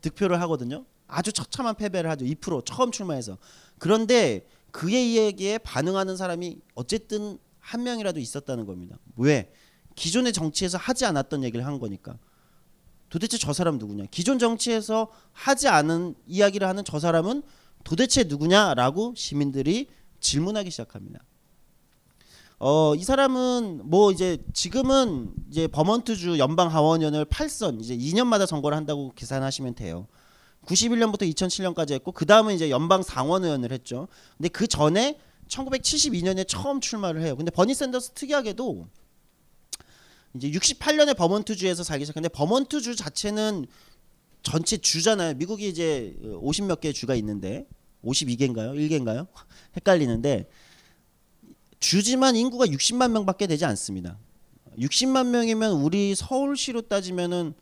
[0.00, 0.84] 득표를 하거든요.
[1.06, 2.24] 아주 처참한 패배를 하죠.
[2.24, 3.38] 2% 처음 출마해서.
[3.78, 8.98] 그런데 그의 이야기에 반응하는 사람이 어쨌든 한 명이라도 있었다는 겁니다.
[9.16, 9.52] 왜?
[9.94, 12.18] 기존의 정치에서 하지 않았던 얘기를 한 거니까.
[13.08, 14.04] 도대체 저 사람 누구냐?
[14.10, 17.42] 기존 정치에서 하지 않은 이야기를 하는 저 사람은
[17.84, 19.88] 도대체 누구냐라고 시민들이
[20.20, 21.20] 질문하기 시작합니다.
[22.58, 29.12] 어, 이 사람은 뭐 이제 지금은 이제 버먼트주 연방 하원의원을 8선 이제 2년마다 선거를 한다고
[29.16, 30.06] 계산하시면 돼요.
[30.66, 34.08] 91년부터 2007년까지 했고 그 다음은 이제 연방 상원 의원을 했죠.
[34.36, 35.18] 근데 그 전에
[35.50, 37.36] 1972년에 처음 출마를 해요.
[37.36, 38.86] 근데 버니 샌더스 특이하게도
[40.34, 43.66] 이제 68년에 버먼트주에서 살기 시작했는데 버먼트주 자체는
[44.42, 45.34] 전체 주잖아요.
[45.34, 47.66] 미국이 이제 50 몇 개의 주가 있는데
[48.04, 48.74] 52개인가요?
[48.74, 49.26] 1개인가요?
[49.76, 50.48] 헷갈리는데
[51.80, 54.18] 주지만 인구가 60만 명밖에 되지 않습니다.
[54.78, 57.54] 60만 명이면 우리 서울시로 따지면은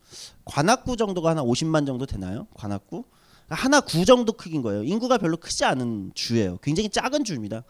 [0.45, 2.47] 관악구 정도가 하나 50만 정도 되나요?
[2.53, 3.03] 관악구?
[3.49, 4.83] 하나 구 정도 크긴 거예요.
[4.83, 6.57] 인구가 별로 크지 않은 주예요.
[6.61, 7.63] 굉장히 작은 주입니다.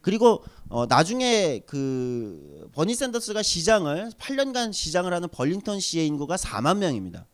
[0.00, 7.26] 그리고 어, 나중에 그 버니 샌더스가 시장을 8년간 시장을 하는 벌링턴 시의 인구가 4만 명입니다.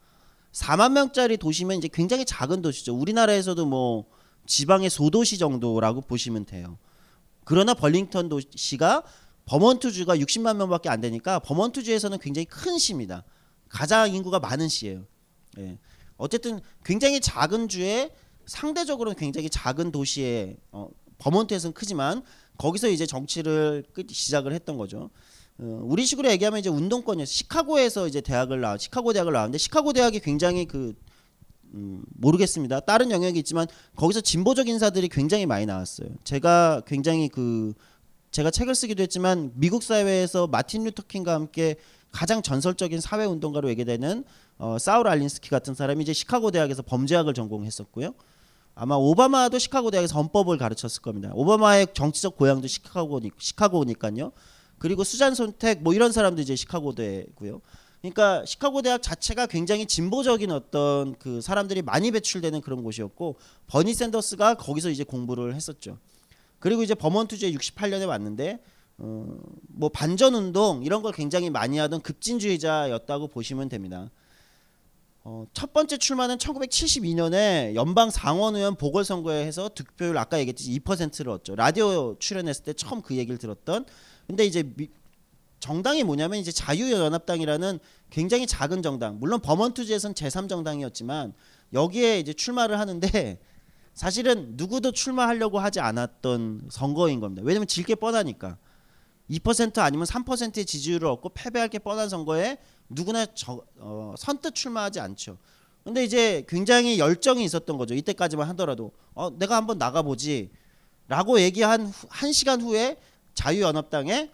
[0.52, 2.94] 4만 명짜리 도시면 이제 굉장히 작은 도시죠.
[2.94, 4.06] 우리나라에서도 뭐
[4.46, 6.78] 지방의 소도시 정도라고 보시면 돼요.
[7.44, 9.02] 그러나 벌링턴 도시가
[9.46, 13.24] 버먼트주가 60만 명밖에 안 되니까 버먼트주에서는 굉장히 큰 시입니다.
[13.68, 15.06] 가장 인구가 많은 시예요.
[15.58, 15.78] 예.
[16.18, 18.10] 어쨌든 굉장히 작은 주에
[18.46, 22.22] 상대적으로 굉장히 작은 도시에 어, 버먼트에서는 크지만
[22.58, 25.10] 거기서 이제 정치를 시작을 했던 거죠.
[25.58, 30.20] 어, 우리 식으로 얘기하면 이제 운동권이었 시카고에서 이제 대학을 나와 시카고 대학을 나왔는데 시카고 대학이
[30.20, 30.94] 굉장히 그
[31.74, 32.80] 음, 모르겠습니다.
[32.80, 36.08] 다른 영역이 있지만 거기서 진보적 인사들이 굉장히 많이 나왔어요.
[36.24, 37.74] 제가 굉장히 그
[38.30, 41.76] 제가 책을 쓰기도 했지만 미국 사회에서 마틴 루터 킹과 함께
[42.18, 44.24] 가장 전설적인 사회 운동가로 얘기되는
[44.58, 48.12] 어, 사울 알린스키 같은 사람이 이제 시카고 대학에서 범죄학을 전공했었고요.
[48.74, 51.30] 아마 오바마도 시카고 대학에서 헌법을 가르쳤을 겁니다.
[51.34, 54.32] 오바마의 정치적 고향도 시카고니, 시카고니까요.
[54.80, 57.60] 그리고 수잔 손택 뭐 이런 사람도 이제 시카고 대고요.
[58.00, 63.36] 그러니까 시카고 대학 자체가 굉장히 진보적인 어떤 그 사람들이 많이 배출되는 그런 곳이었고
[63.68, 65.98] 버니 샌더스가 거기서 이제 공부를 했었죠.
[66.58, 68.58] 그리고 이제 버먼트주에 68년에 왔는데
[68.98, 74.10] 어, 뭐 반전 운동 이런 걸 굉장히 많이 하던 급진주의자였다고 보시면 됩니다.
[75.24, 81.54] 어, 첫 번째 출마는 1972년에 연방 상원의원 보궐선거에 해서 득표율 아까 얘기했듯이 2%를 얻죠.
[81.54, 83.84] 라디오 출연했을 때 처음 그 얘기를 들었던.
[84.26, 84.88] 근데 이제 미,
[85.60, 87.78] 정당이 뭐냐면 이제 자유연합당이라는
[88.10, 89.18] 굉장히 작은 정당.
[89.20, 91.32] 물론 버먼트주에선 제3정당이었지만
[91.72, 93.38] 여기에 이제 출마를 하는데
[93.94, 97.42] 사실은 누구도 출마하려고 하지 않았던 선거인 겁니다.
[97.44, 98.56] 왜냐면 질 게 뻔하니까.
[99.30, 105.38] 2% 아니면 3%의 지지율을 얻고 패배할 게 뻔한 선거에 누구나 저, 어, 선뜻 출마하지 않죠.
[105.84, 107.94] 근데 이제 굉장히 열정이 있었던 거죠.
[107.94, 110.50] 이때까지만 하더라도 어, 내가 한번 나가보지.
[111.08, 112.98] 라고 얘기한 후, 한 시간 후에
[113.34, 114.30] 자유연합당에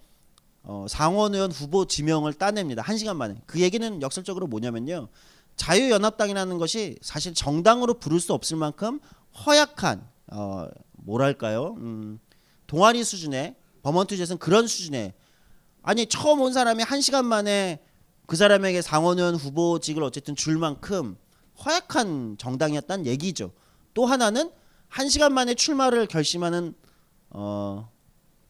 [0.64, 2.82] 어, 상원의원 후보 지명을 따냅니다.
[2.82, 3.40] 한 시간 만에.
[3.46, 5.08] 그 얘기는 역설적으로 뭐냐면요.
[5.56, 8.98] 자유연합당이라는 것이 사실 정당으로 부를 수 없을 만큼
[9.46, 11.74] 허약한 어, 뭐랄까요?
[11.78, 12.18] 음,
[12.66, 13.54] 동아리 수준의
[13.84, 15.12] 버먼트주에서는 그런 수준의
[15.82, 17.80] 아니 처음 온 사람이 한 시간 만에
[18.26, 21.16] 그 사람에게 상원의원 후보직을 어쨌든 줄 만큼
[21.64, 23.52] 허약한 정당이었다는 얘기죠.
[23.92, 24.50] 또 하나는
[24.88, 26.74] 한 시간 만에 출마를 결심하는
[27.30, 27.90] 어,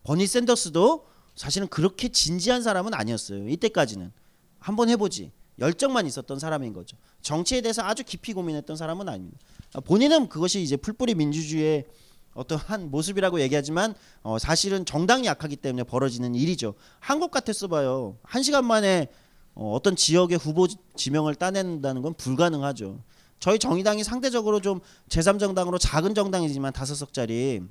[0.04, 3.48] 버니 샌더스도 사실은 그렇게 진지한 사람은 아니었어요.
[3.48, 4.12] 이때까지는
[4.60, 6.96] 한번 해보지 열정만 있었던 사람인 거죠.
[7.22, 9.38] 정치에 대해서 아주 깊이 고민했던 사람은 아닙니다.
[9.84, 11.86] 본인은 그것이 이제 풀뿌리 민주주의의
[12.34, 16.74] 어떠한 모습이라고 얘기하지만 어, 사실은 정당이 약하기 때문에 벌어지는 일이죠.
[17.00, 18.16] 한국 같았어 봐요.
[18.22, 19.08] 한 시간 만에
[19.54, 20.66] 어, 어떤 지역의 후보
[20.96, 23.00] 지명을 따낸다는 건 불가능하죠.
[23.38, 27.62] 저희 정의당이 상대적으로 좀 제3정당으로 작은 정당이지만 다섯 석짜리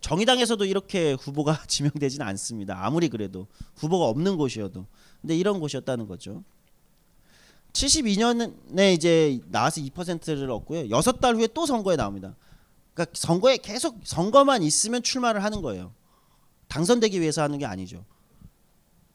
[0.00, 2.84] 정의당에서도 이렇게 후보가 지명되지는 않습니다.
[2.84, 4.86] 아무리 그래도 후보가 없는 곳이어도.
[5.20, 6.44] 근데 이런 곳이었다는 거죠.
[7.72, 10.88] 72년에 이제 나와서 2%를 얻고요.
[10.90, 12.34] 여섯 달 후에 또 선거에 나옵니다.
[12.96, 15.92] 그러니까 선거에 계속 선거만 있으면 출마를 하는 거예요.
[16.68, 18.04] 당선되기 위해서 하는 게 아니죠.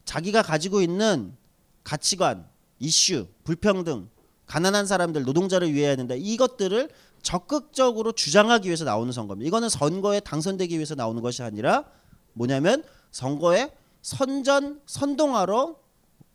[0.05, 1.35] 자기가 가지고 있는
[1.83, 4.07] 가치관, 이슈, 불평등,
[4.45, 6.13] 가난한 사람들, 노동자를 위해야 된다.
[6.15, 6.89] 이것들을
[7.23, 9.47] 적극적으로 주장하기 위해서 나오는 선거입니다.
[9.47, 11.85] 이거는 선거에 당선되기 위해서 나오는 것이 아니라
[12.33, 13.71] 뭐냐면 선거에
[14.03, 15.75] 선전 선동하러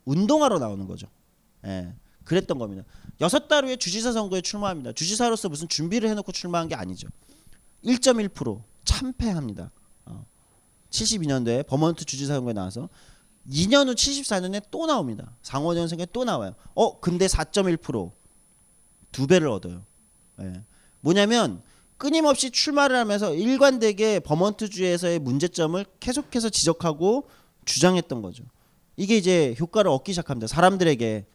[0.05, 1.07] 운동하러 나오는 거죠.
[1.65, 1.95] 예.
[2.25, 2.83] 그랬던 겁니다.
[3.21, 4.93] 여섯 달 후에 주지사 선거에 출마합니다.
[4.93, 7.09] 주지사로서 무슨 준비를 해놓고 출마한 게 아니죠.
[7.87, 9.71] 1.1% 참패합니다.
[10.07, 10.27] 어.
[10.91, 12.89] 72년도에 버먼트 주지사 선거에 나와서
[13.49, 15.37] 2년 후 74년에 또 나옵니다.
[15.43, 16.55] 상원의원 선거에 또 나와요.
[16.75, 19.85] 어 근데 4.1%두 배를 얻어요.
[20.41, 20.63] 예.
[21.01, 21.63] 뭐냐면
[21.97, 27.29] 끊임없이 출마를 하면서 일관되게 버먼트주에서의 문제점을 계속해서 지적하고
[27.65, 28.45] 주장했던 거죠.
[28.97, 30.47] 이게 이제 효과를 얻기 시작합니다.
[30.47, 31.27] 사람들에게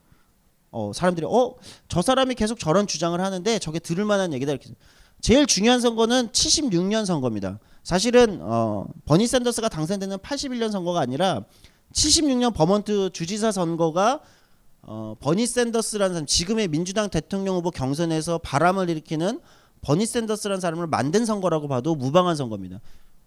[0.71, 1.55] 어 사람들이 어
[1.87, 4.69] 저 사람이 계속 저런 주장을 하는데 저게 들을 만한 얘기다 이렇게
[5.21, 7.60] 제일 중요한 선거는 76년 선거입니다.
[7.84, 11.43] 사실은 어 버니 샌더스가 당선되는 81년 선거가 아니라
[11.93, 14.21] 76년 버먼트 주지사 선거가
[14.81, 19.39] 어 버니 샌더스라는 사람 지금의 민주당 대통령 후보 경선에서 바람을 일으키는
[19.81, 22.79] 버니 샌더스라는 사람을 만든 선거라고 봐도 무방한 선거입니다.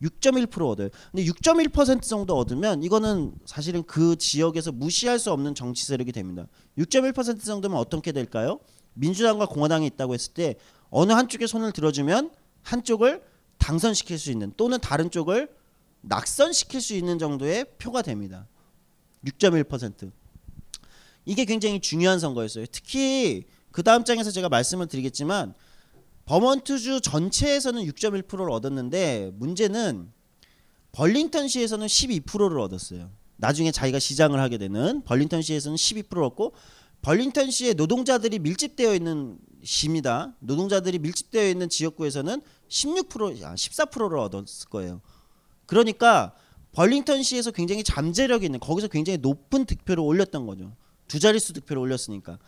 [0.02, 0.88] 6.1% 얻어요.
[1.12, 6.46] 근데 6.1% 정도 얻으면 이거는 사실은 그 지역에서 무시할 수 없는 정치 세력이 됩니다.
[6.76, 8.58] 6.1% 정도면 어떻게 될까요?
[8.94, 10.56] 민주당과 공화당이 있다고 했을 때
[10.96, 12.30] 어느 한쪽에 손을 들어주면
[12.62, 13.20] 한쪽을
[13.58, 15.52] 당선시킬 수 있는 또는 다른 쪽을
[16.02, 18.46] 낙선시킬 수 있는 정도의 표가 됩니다.
[19.26, 20.12] 6.1%.
[21.24, 22.66] 이게 굉장히 중요한 선거였어요.
[22.70, 25.54] 특히 그 다음 장에서 제가 말씀을 드리겠지만
[26.26, 30.12] 버먼트주 전체에서는 6.1%를 얻었는데 문제는
[30.92, 33.10] 벌링턴시에서는 12%를 얻었어요.
[33.36, 36.52] 나중에 자기가 시장을 하게 되는 벌링턴시에서는 12%를 얻고
[37.02, 40.34] 벌링턴시에 노동자들이 밀집되어 있는 시입니다.
[40.40, 45.00] 노동자들이 밀집되어 있는 지역구에서는 16% 14%를 얻었을 거예요.
[45.66, 46.34] 그러니까
[46.72, 50.76] 벌링턴시에서 굉장히 잠재력이 있는 거기서 굉장히 높은 득표를 올렸던 거죠.
[51.08, 52.38] 두 자릿수 득표를 올렸으니까.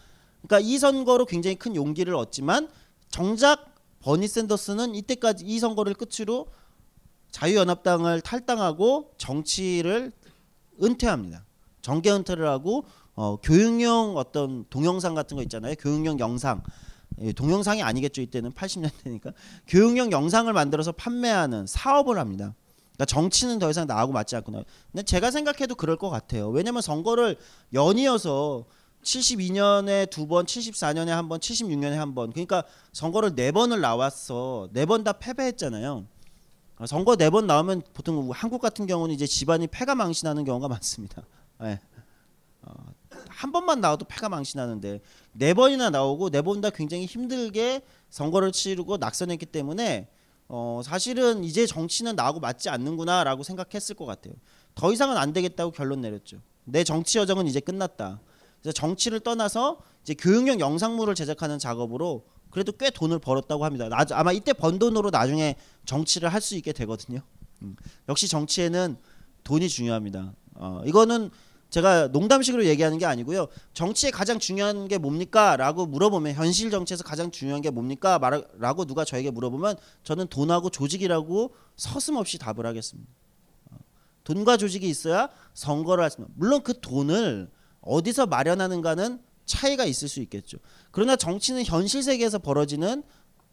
[0.43, 2.69] 그러니까 이 선거로 굉장히 큰 용기를 얻지만
[3.09, 6.49] 정작 버니 샌더스는 이때까지 이 선거를 끝으로
[7.31, 10.13] 자유연합당을 탈당하고 정치를
[10.83, 11.45] 은퇴합니다.
[11.83, 15.75] 정계 은퇴를 하고 어, 교육용 어떤 동영상 같은 거 있잖아요.
[15.79, 16.63] 교육용 영상.
[17.23, 18.21] 예, 동영상이 아니겠죠.
[18.23, 19.33] 이때는 80년대니까.
[19.67, 22.55] 교육용 영상을 만들어서 판매하는 사업을 합니다.
[22.95, 24.63] 그러니까 정치는 더 이상 나하고 맞지 않구나.
[24.93, 26.49] 근데 제가 생각해도 그럴 것 같아요.
[26.51, 27.37] 왜냐면 선거를
[27.73, 28.65] 연이어서
[29.03, 32.31] 72년에 두 번, 74년에 한 번, 76년에 한 번.
[32.33, 34.69] 그러니까 선거를 네 번을 나왔어.
[34.73, 36.05] 네 번 다 패배했잖아요.
[36.79, 41.23] 어, 선거 네 번 나오면 보통 한국 같은 경우는 이제 집안이 패가 망신하는 경우가 많습니다.
[41.61, 41.81] 네.
[42.63, 42.73] 어,
[43.37, 45.01] 한 번만 나와도 패가 망신하는데
[45.33, 50.09] 네 번이나 나오고 네 번 다 굉장히 힘들게 선거를 치르고 낙선했기 때문에
[50.49, 54.35] 어, 사실은 이제 정치는 나하고 맞지 않는구나라고 생각했을 것 같아요.
[54.75, 56.39] 더 이상은 안 되겠다고 결론 내렸죠.
[56.65, 58.21] 내 정치 여정은 이제 끝났다.
[58.63, 63.89] 그래서 정치를 떠나서 이제 교육용 영상물을 제작하는 작업으로 그래도 꽤 돈을 벌었다고 합니다.
[63.89, 67.21] 나, 아마 이때 번 돈으로 나중에 정치를 할 수 있게 되거든요.
[67.63, 67.77] 음.
[68.09, 68.97] 역시 정치에는
[69.45, 70.33] 돈이 중요합니다.
[70.55, 71.31] 어, 이거는
[71.71, 73.49] 제가 농담식으로 얘기하는 게 아니고요.
[73.75, 75.57] 정치에 가장 중요한 게 뭡니까?
[75.57, 78.19] 라고 물어보면 현실 정치에서 가장 중요한 게 뭡니까?
[78.59, 83.11] 라고 누가 저에게 물어보면 저는 돈하고 조직이라고 서슴없이 답을 하겠습니다.
[83.71, 83.77] 어,
[84.25, 86.33] 돈과 조직이 있어야 선거를 있습니다.
[86.37, 87.51] 물론 그 돈을
[87.81, 90.59] 어디서 마련하는가는 차이가 있을 수 있겠죠.
[90.91, 93.03] 그러나 정치는 현실 세계에서 벌어지는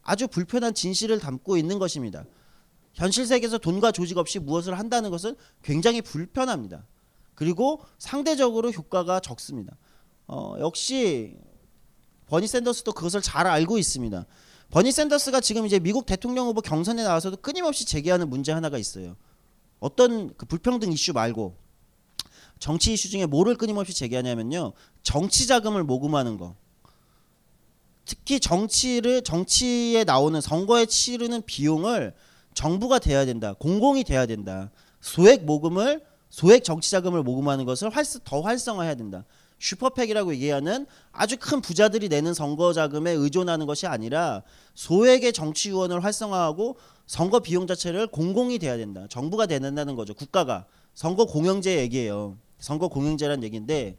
[0.02, 2.26] 아주 불편한 진실을 담고 있는 것입니다.
[2.94, 6.86] 현실 세계에서 돈과 조직 없이 무엇을 한다는 것은 굉장히 불편합니다.
[7.36, 9.76] 그리고 상대적으로 효과가 적습니다.
[10.28, 11.38] 어, 역시
[12.28, 14.26] 버니 샌더스도 그것을 잘 알고 있습니다.
[14.72, 19.16] 버니 샌더스가 지금 이제 미국 대통령 후보 경선에 나와서도 끊임없이 제기하는 문제 하나가 있어요.
[19.80, 21.56] 어떤 그 불평등 이슈 말고
[22.60, 24.74] 정치 이슈 중에 뭐를 끊임없이 제기하냐면요.
[25.04, 26.56] 정치 자금을 모금하는 거.
[28.06, 32.14] 특히 정치를 정치에 나오는 선거에 치르는 비용을
[32.54, 33.54] 정부가 대야 된다.
[33.54, 34.72] 공공이 돼야 된다.
[35.02, 39.24] 소액 모금을 소액 정치 자금을 모금하는 것을 활, 더 활성화해야 된다.
[39.60, 44.42] 슈퍼팩이라고 얘기하는 아주 큰 부자들이 내는 선거 자금에 의존하는 것이 아니라
[44.74, 49.06] 소액의 정치 유원을 활성화하고 선거 비용 자체를 공공이 돼야 된다.
[49.12, 50.16] 정부가 대낸다는 거죠.
[50.16, 50.66] 국가가
[50.96, 52.40] 선거 공영제 얘기예요.
[52.58, 53.98] 선거 공영제란 얘기인데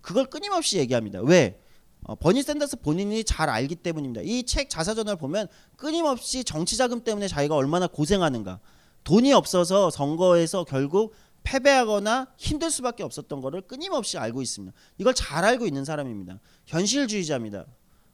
[0.00, 1.20] 그걸 끊임없이 얘기합니다.
[1.20, 1.60] 왜?
[2.02, 4.22] 어, 버니 샌더스 본인이 잘 알기 때문입니다.
[4.24, 5.46] 이 책 자사전을 보면
[5.76, 8.58] 끊임없이 정치 자금 때문에 자기가 얼마나 고생하는가.
[9.04, 11.14] 돈이 없어서 선거에서 결국
[11.46, 14.76] 패배하거나 힘들 수밖에 없었던 거를 끊임없이 알고 있습니다.
[14.98, 16.40] 이걸 잘 알고 있는 사람입니다.
[16.66, 17.66] 현실주의자입니다.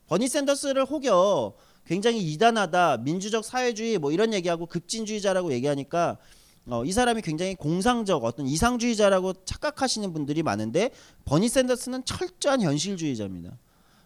[0.07, 1.55] 버니 샌더스를 혹여
[1.87, 6.18] 굉장히 이단하다, 민주적 사회주의 뭐 이런 얘기하고 급진주의자라고 얘기하니까
[6.66, 10.90] 어, 이 사람이 굉장히 공상적 어떤 이상주의자라고 착각하시는 분들이 많은데
[11.25, 13.59] 버니 샌더스는 철저한 현실주의자입니다.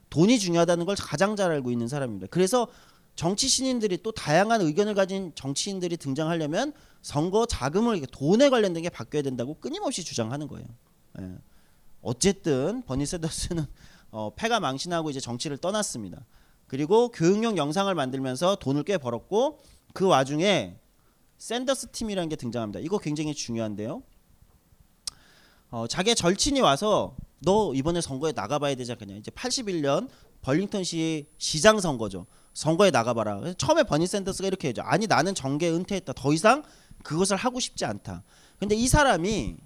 [0.08, 2.28] 돈이 중요하다는 걸 가장 잘 알고 있는 사람입니다.
[2.30, 2.68] 그래서
[3.16, 9.54] 정치 신인들이 또 다양한 의견을 가진 정치인들이 등장하려면 선거 자금을 돈에 관련된 게 바뀌어야 된다고
[9.54, 10.66] 끊임없이 주장하는 거예요.
[11.20, 11.34] 예.
[12.02, 13.64] 어쨌든 버니 샌더스는
[14.12, 16.24] 어, 패가 망신하고 이제 정치를 떠났습니다.
[16.66, 19.60] 그리고 교육용 영상을 만들면서 돈을 꽤 벌었고
[19.94, 20.78] 그 와중에
[21.38, 22.80] 샌더스 팀이라는 게 등장합니다.
[22.80, 24.02] 이거 굉장히 중요한데요.
[25.70, 29.16] 어, 자기 절친이 와서 너 이번에 선거에 나가봐야 되지 않겠냐.
[29.16, 30.08] 이제 81년
[30.42, 32.26] 벌링턴시 시장 선거죠.
[32.54, 33.54] 선거에 나가봐라.
[33.54, 34.82] 처음에 버니 샌더스가 이렇게 해죠.
[34.82, 36.12] 아니 나는 정계 은퇴했다.
[36.14, 36.62] 더 이상
[37.02, 38.22] 그것을 하고 싶지 않다.
[38.58, 39.56] 근데 이 사람이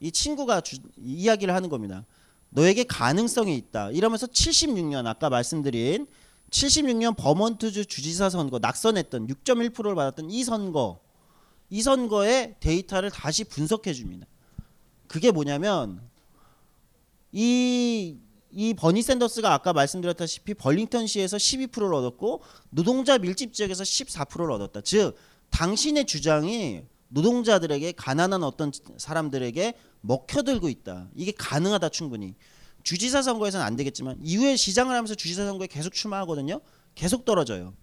[0.00, 2.04] 이 친구가 주, 이야기를 하는 겁니다.
[2.50, 3.90] 너에게 가능성이 있다.
[3.90, 6.06] 이러면서 76년 아까 말씀드린
[6.50, 11.00] 76년 버먼트주 주지사 선거 낙선했던 6.1%를 받았던 이 선거
[11.68, 14.26] 이 선거의 데이터를 다시 분석해 줍니다.
[15.08, 16.00] 그게 뭐냐면
[17.36, 18.16] 이,
[18.52, 24.80] 이 버니 샌더스가 아까 말씀드렸다시피 벌링턴시에서 12%를 얻었고 노동자 밀집 지역에서 14%를 얻었다.
[24.82, 25.16] 즉
[25.50, 31.08] 당신의 주장이 노동자들에게 가난한 어떤 사람들에게 먹혀들고 있다.
[31.16, 32.36] 이게 가능하다 충분히.
[32.84, 36.60] 주지사 선거에서는 안 되겠지만 이후에 시장을 하면서 주지사 선거에 계속 출마하거든요.
[36.94, 37.74] 계속 떨어져요.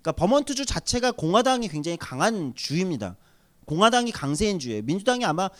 [0.00, 3.16] 그러니까 버먼트주 자체가 공화당이 굉장히 강한 주입니다.
[3.66, 4.82] 공화당이 강세인 주예요.
[4.82, 5.50] 민주당이 아마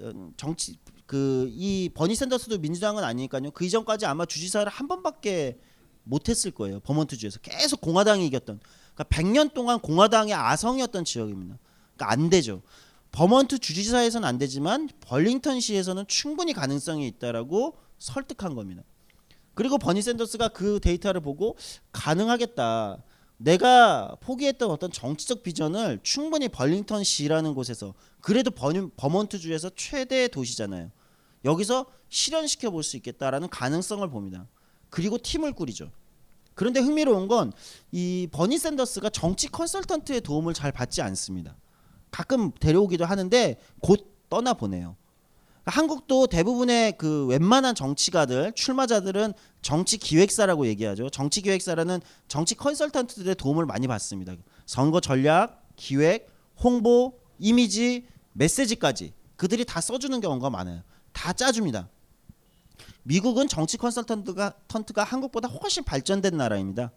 [0.00, 3.50] 어, 정치 그 이 버니 샌더스도 민주당은 아니니까요.
[3.50, 5.58] 그 이전까지 아마 주지사를 한 번밖에
[6.04, 6.80] 못했을 거예요.
[6.80, 8.60] 버먼트주에서 계속 공화당이 이겼던.
[8.94, 11.58] 그러니까 100년 동안 공화당의 아성이었던 지역입니다.
[11.96, 12.62] 그러니까 안 되죠.
[13.10, 18.82] 버먼트 주지사에서는 안 되지만 벌링턴시에서는 충분히 가능성이 있다라고 설득한 겁니다.
[19.54, 21.56] 그리고 버니 샌더스가 그 데이터를 보고
[21.90, 23.02] 가능하겠다.
[23.38, 30.90] 내가 포기했던 어떤 정치적 비전을 충분히 벌링턴시라는 곳에서 그래도 버니, 버먼트주에서 최대 도시잖아요.
[31.48, 34.46] 여기서 실현시켜 볼 수 있겠다라는 가능성을 봅니다.
[34.90, 35.90] 그리고 팀을 꾸리죠.
[36.54, 37.52] 그런데 흥미로운 건
[37.92, 41.56] 이 버니 샌더스가 정치 컨설턴트의 도움을 잘 받지 않습니다.
[42.10, 44.96] 가끔 데려오기도 하는데 곧 떠나 보내요.
[45.64, 51.10] 한국도 대부분의 그 웬만한 정치가들 출마자들은 정치 기획사라고 얘기하죠.
[51.10, 54.34] 정치 기획사라는 정치 컨설턴트들의 도움을 많이 받습니다.
[54.66, 56.28] 선거 전략, 기획,
[56.62, 60.82] 홍보, 이미지, 메시지까지 그들이 다 써주는 경우가 많아요.
[61.18, 61.88] 다 짜줍니다.
[63.02, 66.92] 미국은 정치 컨설턴트가 턴트가 한국보다 훨씬 발전된 나라입니다.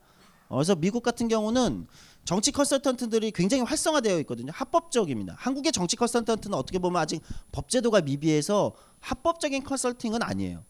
[0.47, 1.87] 그래서 미국 같은 경우는
[2.23, 4.51] 정치 컨설턴트들이 굉장히 활성화되어 있거든요.
[4.53, 5.35] 합법적입니다.
[5.39, 10.63] 한국의 정치 컨설턴트는 어떻게 보면 아직 법제도가 미비해서 합법적인 컨설팅은 아니에요.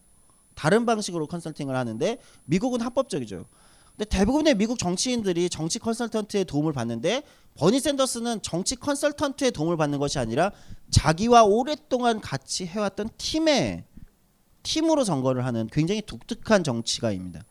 [0.55, 3.45] 다른 방식으로 컨설팅을 하는데 미국은 합법적이죠.
[4.01, 7.21] 근데 대부분의 미국 정치인들이 정치 컨설턴트의 도움을 받는데
[7.53, 10.51] 버니 샌더스는 정치 컨설턴트의 도움을 받는 것이 아니라
[10.89, 13.83] 자기와 오랫동안 같이 해왔던 팀의
[14.63, 17.45] 팀으로 선거를 하는 굉장히 독특한 정치가입니다.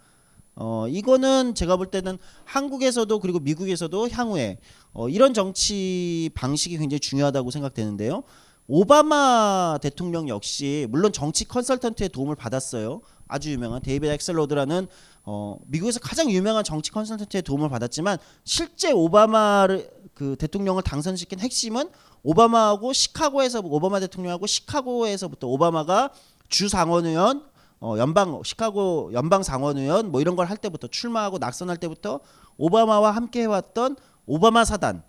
[0.57, 4.59] 어 이거는 제가 볼 때는 한국에서도 그리고 미국에서도 향후에
[4.93, 8.25] 어, 이런 정치 방식이 굉장히 중요하다고 생각되는데요.
[8.67, 13.03] 오바마 대통령 역시 물론 정치 컨설턴트의 도움을 받았어요.
[13.29, 14.89] 아주 유명한 데이비드 엑셀로드라는
[15.25, 21.89] 어, 미국에서 가장 유명한 정치 컨설턴트의 도움을 받았지만 실제 오바마를 그 대통령을 당선시킨 핵심은
[22.23, 26.11] 오바마하고 시카고에서 오바마 대통령하고 시카고에서부터 오바마가
[26.49, 27.45] 주 상원 의원
[27.81, 32.21] 어, 연방 시카고 연방 상원 의원 뭐 이런 걸 할 때부터 출마하고 낙선할 때부터
[32.59, 35.03] 오바마와 함께 해왔던 오바마 사단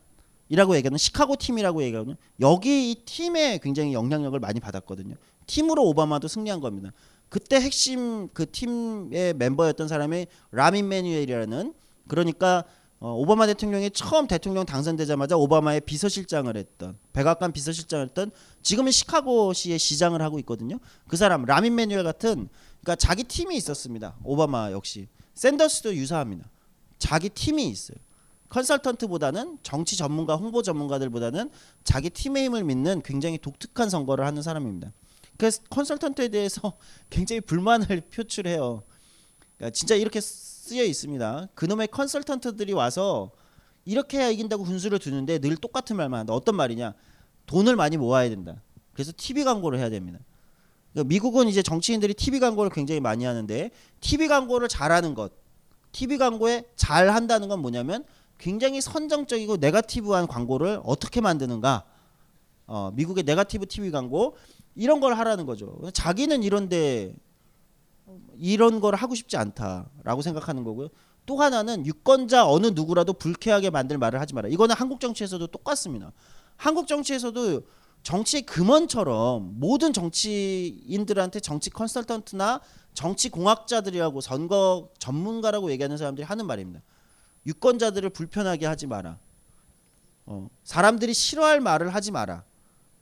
[0.50, 2.16] 이라고 얘기하는 시카고 팀이라고 얘기하거든요.
[2.42, 5.16] 여기 이 팀에 굉장히 영향력을 많이 받았거든요.
[5.48, 6.92] 팀으로 오바마도 승리한 겁니다.
[7.32, 11.74] 그때 핵심 그 팀의 멤버였던 사람이 라민 매뉴엘이라는
[12.10, 12.66] 그러니까
[13.00, 20.22] 어, 오바마 대통령이 처음 대통령 당선되자마자 오바마의 비서실장을 했던 백악관 비서실장을 했던 지금은 시카고시의 시장을
[20.22, 20.78] 하고 있거든요.
[21.08, 22.50] 그 사람 라민 매뉴엘 같은
[22.82, 24.18] 그러니까 자기 팀이 있었습니다.
[24.26, 26.50] 오바마 역시 샌더스도 유사합니다.
[27.00, 27.98] 자기 팀이 있어요.
[28.50, 31.50] 컨설턴트보다는 정치 전문가, 홍보 전문가들보다는
[31.86, 34.92] 자기 팀의 힘을 믿는 굉장히 독특한 선거를 하는 사람입니다.
[35.42, 36.74] 그래서 컨설턴트에 대해서
[37.10, 38.84] 굉장히 불만을 표출해요.
[39.58, 41.48] 그러니까 진짜 이렇게 쓰여 있습니다.
[41.56, 43.32] 그놈의 컨설턴트들이 와서
[43.84, 46.34] 이렇게 해야 이긴다고 훈수를 두는데 늘 똑같은 말만 한다.
[46.34, 46.94] 어떤 말이냐?
[47.48, 48.62] 돈을 많이 모아야 된다.
[48.94, 50.20] 그래서 TV 광고를 해야 됩니다.
[50.92, 55.34] 그러니까 미국은 이제 정치인들이 TV 광고를 굉장히 많이 하는데 TV 광고를 잘하는 것,
[55.92, 58.06] TV 광고에 잘 한다는 건 뭐냐면
[58.38, 61.86] 굉장히 선정적이고 네가티브한 광고를 어떻게 만드는가.
[62.68, 64.36] 어, 미국의 네가티브 TV 광고
[64.76, 65.80] 이런 걸 하라는 거죠.
[65.94, 67.14] 자기는 이런데
[68.38, 70.90] 이런 걸 하고 싶지 않다라고 생각하는 거고요.
[71.26, 74.50] 또 하나는 유권자 어느 누구라도 불쾌하게 만들 말을 하지 마라.
[74.50, 76.12] 이거는 한국 정치에서도 똑같습니다.
[76.58, 77.62] 한국 정치에서도
[78.04, 82.62] 정치의 금원처럼 모든 정치인들한테 정치 컨설턴트나
[82.94, 86.82] 정치 공학자들이라고 선거 전문가라고 얘기하는 사람들이 하는 말입니다.
[87.46, 89.18] 유권자들을 불편하게 하지 마라.
[90.26, 92.44] 어, 사람들이 싫어할 말을 하지 마라.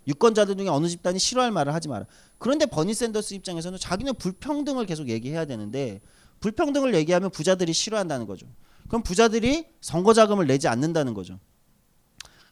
[0.10, 2.06] 유권자들 중에 어느 집단이 싫어할 말을 하지 마라.
[2.40, 6.02] 그런데 버니 샌더스 입장에서는 자기는 불평등을 계속 얘기해야 되는데
[6.40, 8.48] 불평등을 얘기하면 부자들이 싫어한다는 거죠.
[8.88, 11.40] 그럼 부자들이 선거 자금을 내지 않는다는 거죠.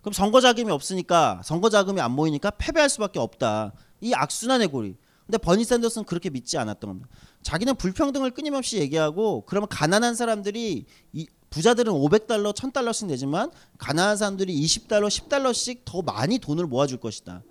[0.02, 3.74] 그럼 선거 자금이 없으니까 선거 자금이 안 모이니까 패배할 수밖에 없다.
[4.02, 4.96] 이 악순환의 고리.
[5.26, 7.10] 근데 버니 샌더스는 그렇게 믿지 않았던 겁니다.
[7.42, 15.08] 자기는 불평등을 끊임없이 얘기하고 그러면 가난한 사람들이 이 부자들은 500달러, 1000달러씩 내지만 가난한 사람들이 20달러,
[15.08, 17.44] 10달러씩 더 많이 돈을 모아줄 것이다.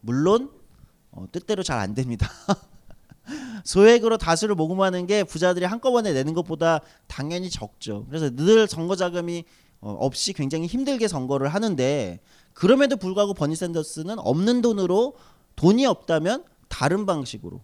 [0.00, 0.50] 물론
[1.10, 2.28] 어, 뜻대로 잘 안 됩니다.
[3.64, 8.04] 소액으로 다수를 모금하는 게 부자들이 한꺼번에 내는 것보다 당연히 적죠.
[8.08, 9.44] 그래서 늘 선거 자금이
[9.80, 12.20] 어, 없이 굉장히 힘들게 선거를 하는데
[12.52, 15.14] 그럼에도 불구하고 버니 샌더스는 없는 돈으로
[15.56, 17.60] 돈이 없다면 다른 방식으로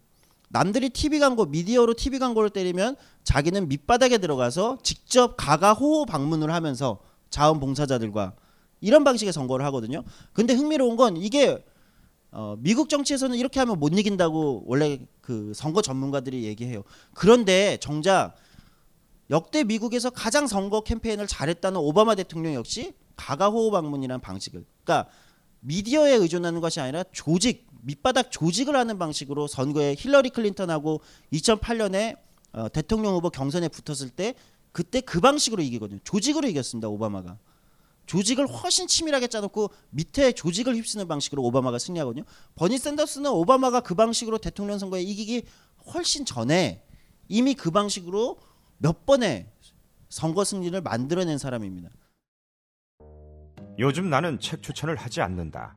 [0.52, 6.98] 남들이 TV 광고 미디어로 TV 광고를 때리면 자기는 밑바닥에 들어가서 직접 가가 호호 방문을 하면서
[7.30, 8.34] 자원봉사자들과
[8.80, 10.02] 이런 방식의 선거를 하거든요.
[10.32, 11.64] 근데 흥미로운 건 이게
[12.32, 16.82] 어, 미국 정치에서는 이렇게 하면 못 이긴다고 원래 그 선거 전문가들이 얘기해요.
[17.14, 18.34] 그런데 정작
[19.30, 25.08] 역대 미국에서 가장 선거 캠페인을 잘했다는 오바마 대통령 역시 가가 호호 방문이라는 방식을 그러니까
[25.60, 31.00] 미디어에 의존하는 것이 아니라 조직 밑바닥 조직을 하는 방식으로 선거에 힐러리 클린턴하고
[31.32, 32.18] 2008년에
[32.52, 34.34] 어, 대통령 후보 경선에 붙었을 때
[34.72, 36.00] 그때 그 방식으로 이기거든요.
[36.04, 36.88] 조직으로 이겼습니다.
[36.88, 37.38] 오바마가.
[38.06, 42.24] 조직을 훨씬 치밀하게 짜놓고 밑에 조직을 휩쓰는 방식으로 오바마가 승리하거든요.
[42.56, 45.44] 버니 샌더스는 오바마가 그 방식으로 대통령 선거에 이기기
[45.94, 46.82] 훨씬 전에
[47.28, 48.38] 이미 그 방식으로
[48.78, 49.46] 몇 번의
[50.08, 51.90] 선거 승리를 만들어낸 사람입니다.
[53.78, 55.76] 요즘 나는 책 추천을 하지 않는다.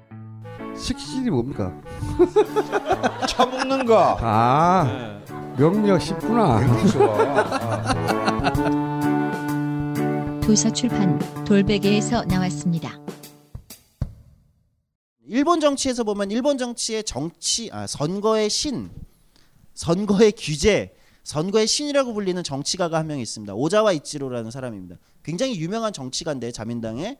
[0.77, 1.73] 식신이 뭡니까?
[3.27, 4.17] 처먹는 거.
[4.19, 5.19] 아
[5.57, 6.59] 명리학 쉽구나.
[10.41, 12.99] 도서 출판 돌베개에서 나왔습니다.
[15.27, 18.89] 일본 정치에서 보면 일본 정치의 정치 아 선거의 신,
[19.75, 20.93] 선거의 규제,
[21.23, 23.53] 선거의 신이라고 불리는 정치가가 한 명 있습니다.
[23.53, 24.97] 오자와 이치로라는 사람입니다.
[25.23, 27.17] 굉장히 유명한 정치가인데 자민당의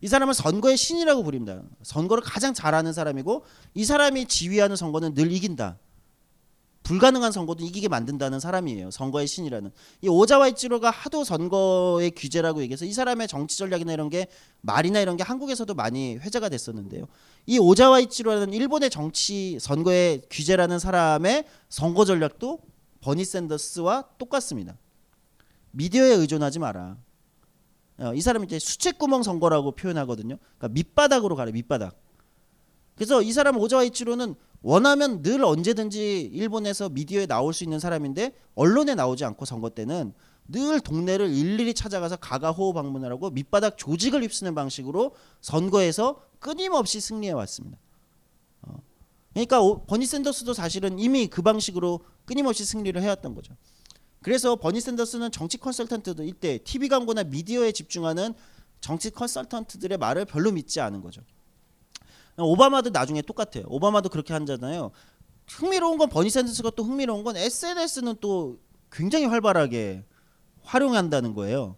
[0.00, 1.62] 이 사람은 선거의 신이라고 부릅니다.
[1.82, 3.44] 선거를 가장 잘하는 사람이고
[3.74, 5.78] 이 사람이 지휘하는 선거는 늘 이긴다.
[6.84, 8.90] 불가능한 선거도 이기게 만든다는 사람이에요.
[8.90, 9.70] 선거의 신이라는.
[10.00, 14.26] 이 오자와 이치로가 하도 선거의 규제라고 얘기해서 이 사람의 정치 전략이나 이런 게
[14.62, 17.04] 말이나 이런 게 한국에서도 많이 회자가 됐었는데요.
[17.44, 22.60] 이 오자와 이치로라는 일본의 정치 선거의 규제라는 사람의 선거 전략도
[23.02, 24.78] 버니 샌더스와 똑같습니다.
[25.72, 26.96] 미디어에 의존하지 마라.
[27.98, 30.38] 어, 이 사람이 이제 수채구멍 선거라고 표현하거든요.
[30.58, 32.00] 그러니까 밑바닥으로 가래 밑바닥.
[32.94, 38.94] 그래서 이 사람 오자와 이치로는 원하면 늘 언제든지 일본에서 미디어에 나올 수 있는 사람인데 언론에
[38.94, 40.12] 나오지 않고 선거 때는
[40.48, 47.78] 늘 동네를 일일이 찾아가서 가가호호 방문을 하고 밑바닥 조직을 휩쓰는 방식으로 선거에서 끊임없이 승리해 왔습니다.
[48.62, 48.76] 어.
[49.32, 53.54] 그러니까 오, 버니 샌더스도 사실은 이미 그 방식으로 끊임없이 승리를 해왔던 거죠.
[54.22, 58.34] 그래서 버니 샌더스는 정치 컨설턴트도 이때 TV 광고나 미디어에 집중하는
[58.80, 61.22] 정치 컨설턴트들의 말을 별로 믿지 않은 거죠.
[62.36, 63.64] 오바마도 나중에 똑같아요.
[63.68, 64.92] 오바마도 그렇게 한잖아요.
[65.48, 68.58] 흥미로운 건 버니 샌더스가 또 흥미로운 건 SNS는 또
[68.92, 70.04] 굉장히 활발하게
[70.62, 71.76] 활용한다는 거예요.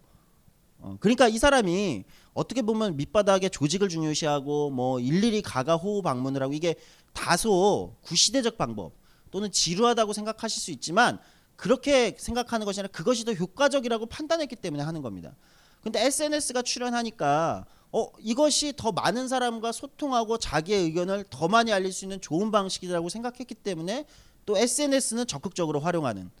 [0.79, 6.53] 어, 그러니까 이 사람이 어떻게 보면 밑바닥에 조직을 중요시하고 뭐 일일이 가가 호우 방문을 하고
[6.53, 6.75] 이게
[7.13, 8.93] 다소 구시대적 방법
[9.31, 11.19] 또는 지루하다고 생각하실 수 있지만
[11.61, 15.35] 그렇게 생각하는 것이 아니라 그것이 더 효과적이라고 판단했기 때문에 하는 겁니다.
[15.83, 22.03] 근데 SNS가 출연하니까 어 이것이 더 많은 사람과 소통하고 자기의 의견을 더 많이 알릴 수
[22.03, 24.07] 있는 좋은 방식이라고 생각했기 때문에
[24.47, 26.31] 또 SNS는 적극적으로 활용하는.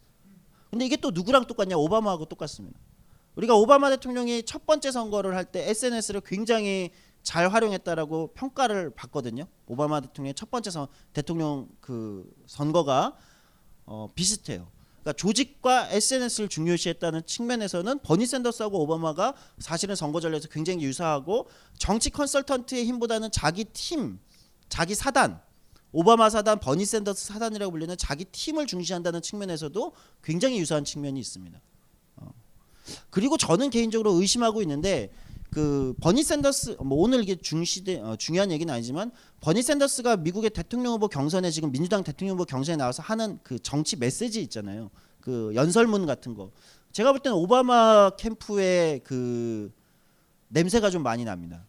[0.71, 1.77] 근데 이게 또 누구랑 똑같냐?
[1.77, 2.79] 오바마하고 똑같습니다.
[3.35, 6.89] 우리가 오바마 대통령이 첫 번째 선거를 할 때 SNS를 굉장히
[7.21, 9.45] 잘 활용했다라고 평가를 받거든요.
[9.67, 13.15] 오바마 대통령의 첫 번째 선, 대통령 그 선거가
[13.85, 14.80] 어, 비슷해요.
[15.01, 22.85] 그러니까 조직과 SNS를 중요시했다는 측면에서는 버니 샌더스하고 오바마가 사실은 선거 전략에서 굉장히 유사하고 정치 컨설턴트의
[22.85, 24.19] 힘보다는 자기 팀,
[24.69, 25.41] 자기 사단,
[25.91, 29.93] 오바마 사단, 버니 샌더스 사단이라고 불리는 자기 팀을 중시한다는 측면에서도
[30.23, 31.59] 굉장히 유사한 측면이 있습니다.
[32.17, 32.27] 어.
[33.09, 35.11] 그리고 저는 개인적으로 의심하고 있는데
[35.51, 40.93] 그 버니 샌더스 뭐 오늘 이게 중시대 어, 중요한 얘기는 아니지만 버니 샌더스가 미국의 대통령
[40.93, 44.89] 후보 경선에 지금 민주당 대통령 후보 경선에 나와서 하는 그 정치 메시지 있잖아요.
[45.19, 46.51] 그 연설문 같은 거.
[46.93, 49.73] 제가 볼 때는 오바마 캠프의 그
[50.47, 51.65] 냄새가 좀 많이 납니다.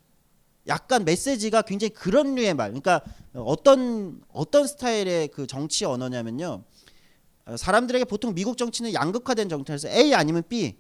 [0.69, 2.69] 약간 메시지가 굉장히 그런 류의 말.
[2.71, 3.03] 그러니까
[3.35, 6.63] 어떤 어떤 스타일의 그 정치 언어냐면요.
[7.47, 10.77] 어, 사람들에게 보통 미국 정치는 양극화된 정치에서 A 아니면 B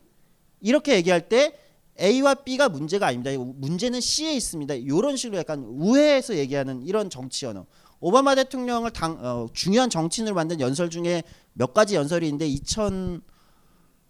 [0.60, 1.58] 이렇게 얘기할 때
[2.00, 3.30] A와 B가 문제가 아닙니다.
[3.38, 4.74] 문제는 C에 있습니다.
[4.74, 7.66] 이런 식으로 약간 우회해서 얘기하는 이런 정치 언어.
[8.00, 11.22] 오바마 대통령을 당, 어, 중요한 정치인을 만든 연설 중에
[11.52, 13.22] 몇 가지 연설이 있는데 2000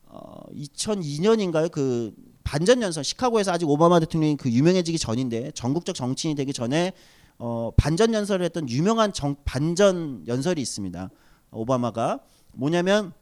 [0.07, 1.71] 어, 2002년인가요?
[1.71, 2.15] 그
[2.45, 6.93] 반전 연설 시카고에서 아직 오바마 대통령이 그 유명해지기 전인데 전국적 정치인이 되기 전에
[7.39, 11.11] 어, 반전 연설을 했던 유명한 정, 반전 연설이 있습니다.
[11.51, 12.21] 오바마가
[12.53, 13.13] 뭐냐면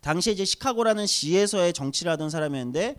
[0.00, 2.96] 당시에 이제 시카고라는 시에서의 정치를 하던 사람이었는데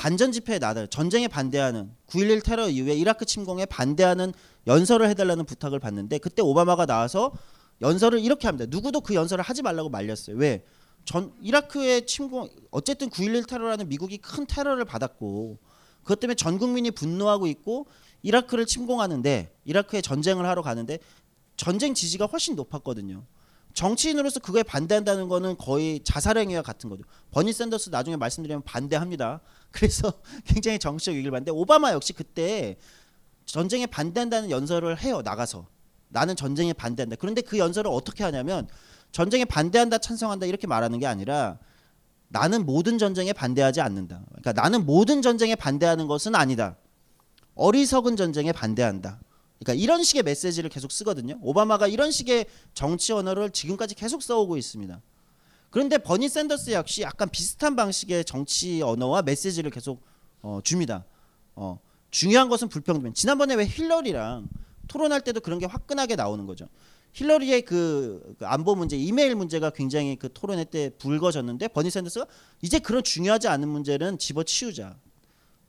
[0.00, 4.32] 반전 집회에 나들 전쟁에 반대하는 9.11 테러 이후에 이라크 침공에 반대하는
[4.66, 7.32] 연설을 해달라는 부탁을 받는데 그때 오바마가 나와서
[7.82, 8.66] 연설을 이렇게 합니다.
[8.66, 10.36] 누구도 그 연설을 하지 말라고 말렸어요.
[10.36, 10.64] 왜?
[11.04, 15.58] 전 이라크의 침공 어쨌든 9.11 테러라는 미국이 큰 테러를 받았고
[16.02, 17.86] 그것 때문에 전 국민이 분노하고 있고
[18.22, 20.98] 이라크를 침공하는데 이라크에 전쟁을 하러 가는데
[21.58, 23.26] 전쟁 지지가 훨씬 높았거든요.
[23.74, 27.02] 정치인으로서 그거에 반대한다는 거는 거의 자살행위와 같은 거죠.
[27.30, 29.40] 버니 샌더스 나중에 말씀드리면 반대합니다.
[29.70, 30.12] 그래서
[30.44, 32.76] 굉장히 정치적 얘기를 봤는데 오바마 역시 그때
[33.46, 35.22] 전쟁에 반대한다는 연설을 해요.
[35.22, 35.66] 나가서.
[36.08, 37.16] 나는 전쟁에 반대한다.
[37.16, 38.68] 그런데 그 연설을 어떻게 하냐면
[39.12, 41.58] 전쟁에 반대한다 찬성한다 이렇게 말하는 게 아니라
[42.28, 44.22] 나는 모든 전쟁에 반대하지 않는다.
[44.28, 46.76] 그러니까 나는 모든 전쟁에 반대하는 것은 아니다.
[47.54, 49.20] 어리석은 전쟁에 반대한다.
[49.62, 51.38] 그러니까 이런 식의 메시지를 계속 쓰거든요.
[51.42, 55.00] 오바마가 이런 식의 정치 언어를 지금까지 계속 써오고 있습니다.
[55.68, 60.02] 그런데 버니 샌더스 역시 약간 비슷한 방식의 정치 언어와 메시지를 계속
[60.42, 61.04] 어, 줍니다.
[61.54, 61.78] 어,
[62.10, 63.12] 중요한 것은 불평등.
[63.12, 64.48] 지난번에 왜 힐러리랑
[64.88, 66.66] 토론할 때도 그런 게 화끈하게 나오는 거죠.
[67.12, 72.26] 힐러리의 그, 그 안보 문제, 이메일 문제가 굉장히 그 토론회 때 불거졌는데 버니 샌더스가
[72.62, 74.96] 이제 그런 중요하지 않은 문제는 집어치우자.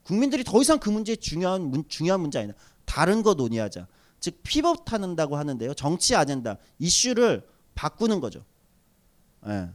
[0.03, 2.57] 국민들이 더 이상 그 문제 중요한 문, 중요한 문제 아니다.
[2.91, 3.87] 다른 거 논의하자.
[4.19, 5.73] 즉 피벗한다고 하는데요.
[5.75, 8.43] 정치 아젠다 이슈를 바꾸는 거죠.
[9.47, 9.69] 예.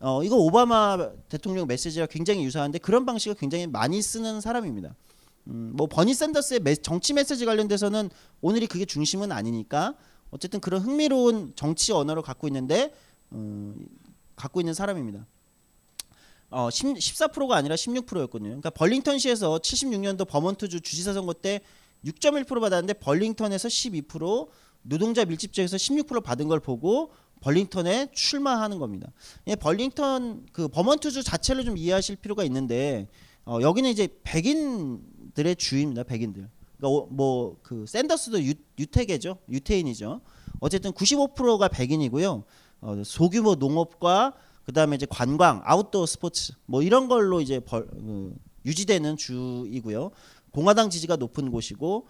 [0.00, 4.94] 어, 이거 오바마 대통령 메시지와 굉장히 유사한데 그런 방식을 굉장히 많이 쓰는 사람입니다.
[5.48, 8.08] 음, 뭐 버니 샌더스의 메, 정치 메시지 관련돼서는
[8.40, 9.94] 오늘이 그게 중심은 아니니까
[10.30, 12.94] 어쨌든 그런 흥미로운 정치 언어를 갖고 있는데
[13.32, 13.76] 음,
[14.34, 15.26] 갖고 있는 사람입니다.
[16.48, 18.48] 어, 10, 14%가 아니라 16%였거든요.
[18.48, 21.60] 그러니까 벌링턴시에서 76년도 버먼트주 주지사 선거 때
[22.04, 24.48] 6.1% 받았는데 벌링턴에서 12%,
[24.82, 29.12] 노동자 밀집 지역에서 16% 받은 걸 보고 벌링턴에 출마하는 겁니다.
[29.46, 33.08] 예, 벌링턴 그 버먼트주 자체를 좀 이해하실 필요가 있는데
[33.44, 36.04] 어, 여기는 이제 백인들의 주입니다.
[36.04, 36.48] 백인들.
[36.76, 39.38] 그러니까 뭐 그 샌더스도 유, 유태계죠.
[39.48, 40.20] 유태인이죠.
[40.60, 42.44] 어쨌든 95%가 백인이고요.
[42.82, 44.34] 어, 소규모 농업과
[44.64, 48.34] 그다음에 이제 관광, 아웃도어 스포츠 뭐 이런 걸로 이제 벌, 그,
[48.64, 50.10] 유지되는 주이고요.
[50.52, 52.06] 공화당 지지가 높은 곳이고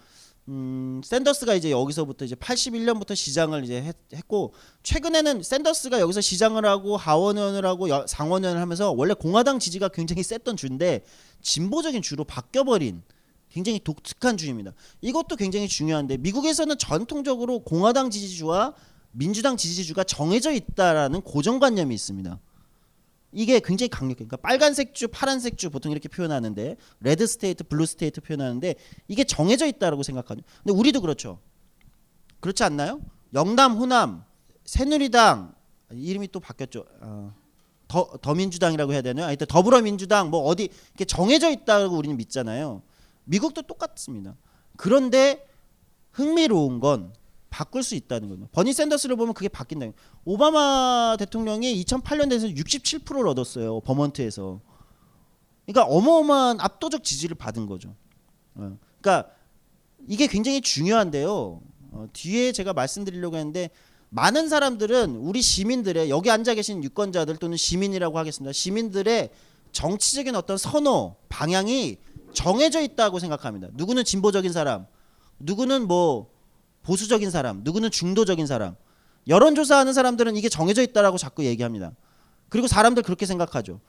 [0.49, 6.97] 음, 샌더스가 이제 여기서부터 이제 81년부터 시장을 이제 했, 했고 최근에는 샌더스가 여기서 시장을 하고
[6.97, 11.05] 하원 의원을 하고 여, 상원 의원을 하면서 원래 공화당 지지가 굉장히 셌던 주인데
[11.41, 13.03] 진보적인 주로 바뀌어 버린
[13.49, 14.73] 굉장히 독특한 주입니다.
[15.01, 18.73] 이것도 굉장히 중요한데 미국에서는 전통적으로 공화당 지지주와
[19.11, 22.39] 민주당 지지주가 정해져 있다라는 고정관념이 있습니다.
[23.33, 24.15] 이게 굉장히 강력해.
[24.15, 28.75] 그러니까 빨간색 주, 파란색 주 보통 이렇게 표현하는데 red state, blue state 표현하는데
[29.07, 30.41] 이게 정해져 있다라고 생각하죠.
[30.63, 31.39] 근데 우리도 그렇죠.
[32.39, 33.01] 그렇지 않나요?
[33.33, 34.23] 영남, 호남,
[34.65, 35.55] 새누리당
[35.91, 36.85] 이름이 또 바뀌었죠.
[37.01, 37.33] 어,
[37.87, 39.25] 더 더민주당이라고 해야 되나요?
[39.25, 42.81] 하여튼 더불어민주당 뭐 어디 이렇게 정해져 있다고 우리는 믿잖아요.
[43.25, 44.35] 미국도 똑같습니다.
[44.77, 45.47] 그런데
[46.11, 47.13] 흥미로운 건
[47.53, 48.47] 바꿀 수 있다는 거죠.
[48.51, 49.85] 버니 샌더스를 보면 그게 바뀐다.
[50.25, 53.79] 오바마 대통령이 2008년에서 67%를 얻었어요.
[53.81, 54.59] 버먼트에서.
[55.67, 57.95] 그러니까 어마어마한 압도적 지지를 받은 거죠.
[58.55, 58.75] 어.
[58.99, 59.29] 그러니까
[60.07, 61.61] 이게 굉장히 중요한데요.
[61.91, 63.69] 어, 뒤에 제가 말씀드리려고 했는데
[64.09, 68.51] 많은 사람들은 우리 시민들의 여기 앉아 계신 유권자들 또는 시민이라고 하겠습니다.
[68.51, 69.29] 시민들의
[69.71, 71.97] 정치적인 어떤 선호 방향이
[72.33, 73.67] 정해져 있다고 생각합니다.
[73.73, 74.87] 누구는 진보적인 사람,
[75.37, 76.32] 누구는 뭐
[76.83, 78.75] 보수적인 사람, 누구는 중도적인 사람.
[79.27, 81.93] 여론조사하는 사람들은 이게 정해져 있다라고 자꾸 얘기합니다.
[82.49, 83.79] 그리고 사람들 그렇게 생각하죠.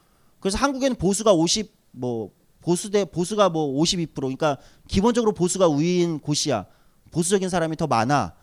[0.40, 2.30] 그래서 한국에는 보수가 50, 뭐
[2.60, 4.56] 보수 대 보수가 뭐 52%, 그러니까
[4.88, 6.66] 기본적으로 보수가 우위인 곳이야.
[7.10, 8.34] 보수적인 사람이 더 많아.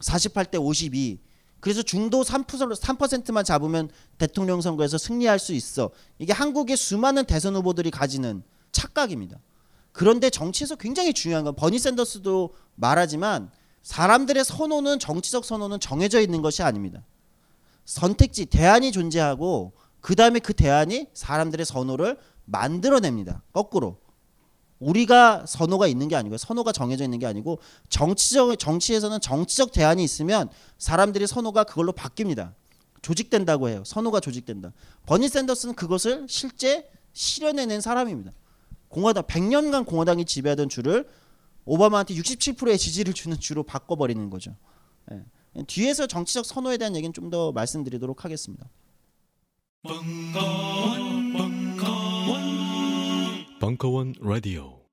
[0.00, 1.18] 48대 52.
[1.60, 5.90] 그래서 중도 3%, 3%만 잡으면 대통령 선거에서 승리할 수 있어.
[6.18, 8.42] 이게 한국의 수많은 대선 후보들이 가지는
[8.72, 9.38] 착각입니다.
[9.92, 13.50] 그런데 정치에서 굉장히 중요한 건 버니 샌더스도 말하지만
[13.86, 17.04] 사람들의 선호는 정치적 선호는 정해져 있는 것이 아닙니다.
[17.84, 23.44] 선택지 대안이 존재하고 그 다음에 그 대안이 사람들의 선호를 만들어냅니다.
[23.52, 23.98] 거꾸로
[24.80, 30.48] 우리가 선호가 있는 게 아니고 선호가 정해져 있는 게 아니고 정치적 정치에서는 정치적 대안이 있으면
[30.78, 32.54] 사람들의 선호가 그걸로 바뀝니다.
[33.02, 33.84] 조직된다고 해요.
[33.86, 34.72] 선호가 조직된다.
[35.06, 38.32] 버니 샌더스는 그것을 실제 실현해낸 사람입니다.
[38.88, 41.08] 공화당 100년간 공화당이 지배하던 주를
[41.66, 44.56] 오바마한테 67%의 지지를 주는 주로 바꿔버리는 거죠.
[45.12, 45.22] 예.
[45.66, 48.68] 뒤에서 정치적 선호에 대한 얘기는 좀 더 말씀드리도록 하겠습니다.
[49.82, 52.40] 벙커원, 벙커원,
[53.60, 54.85] 벙커원 라디오.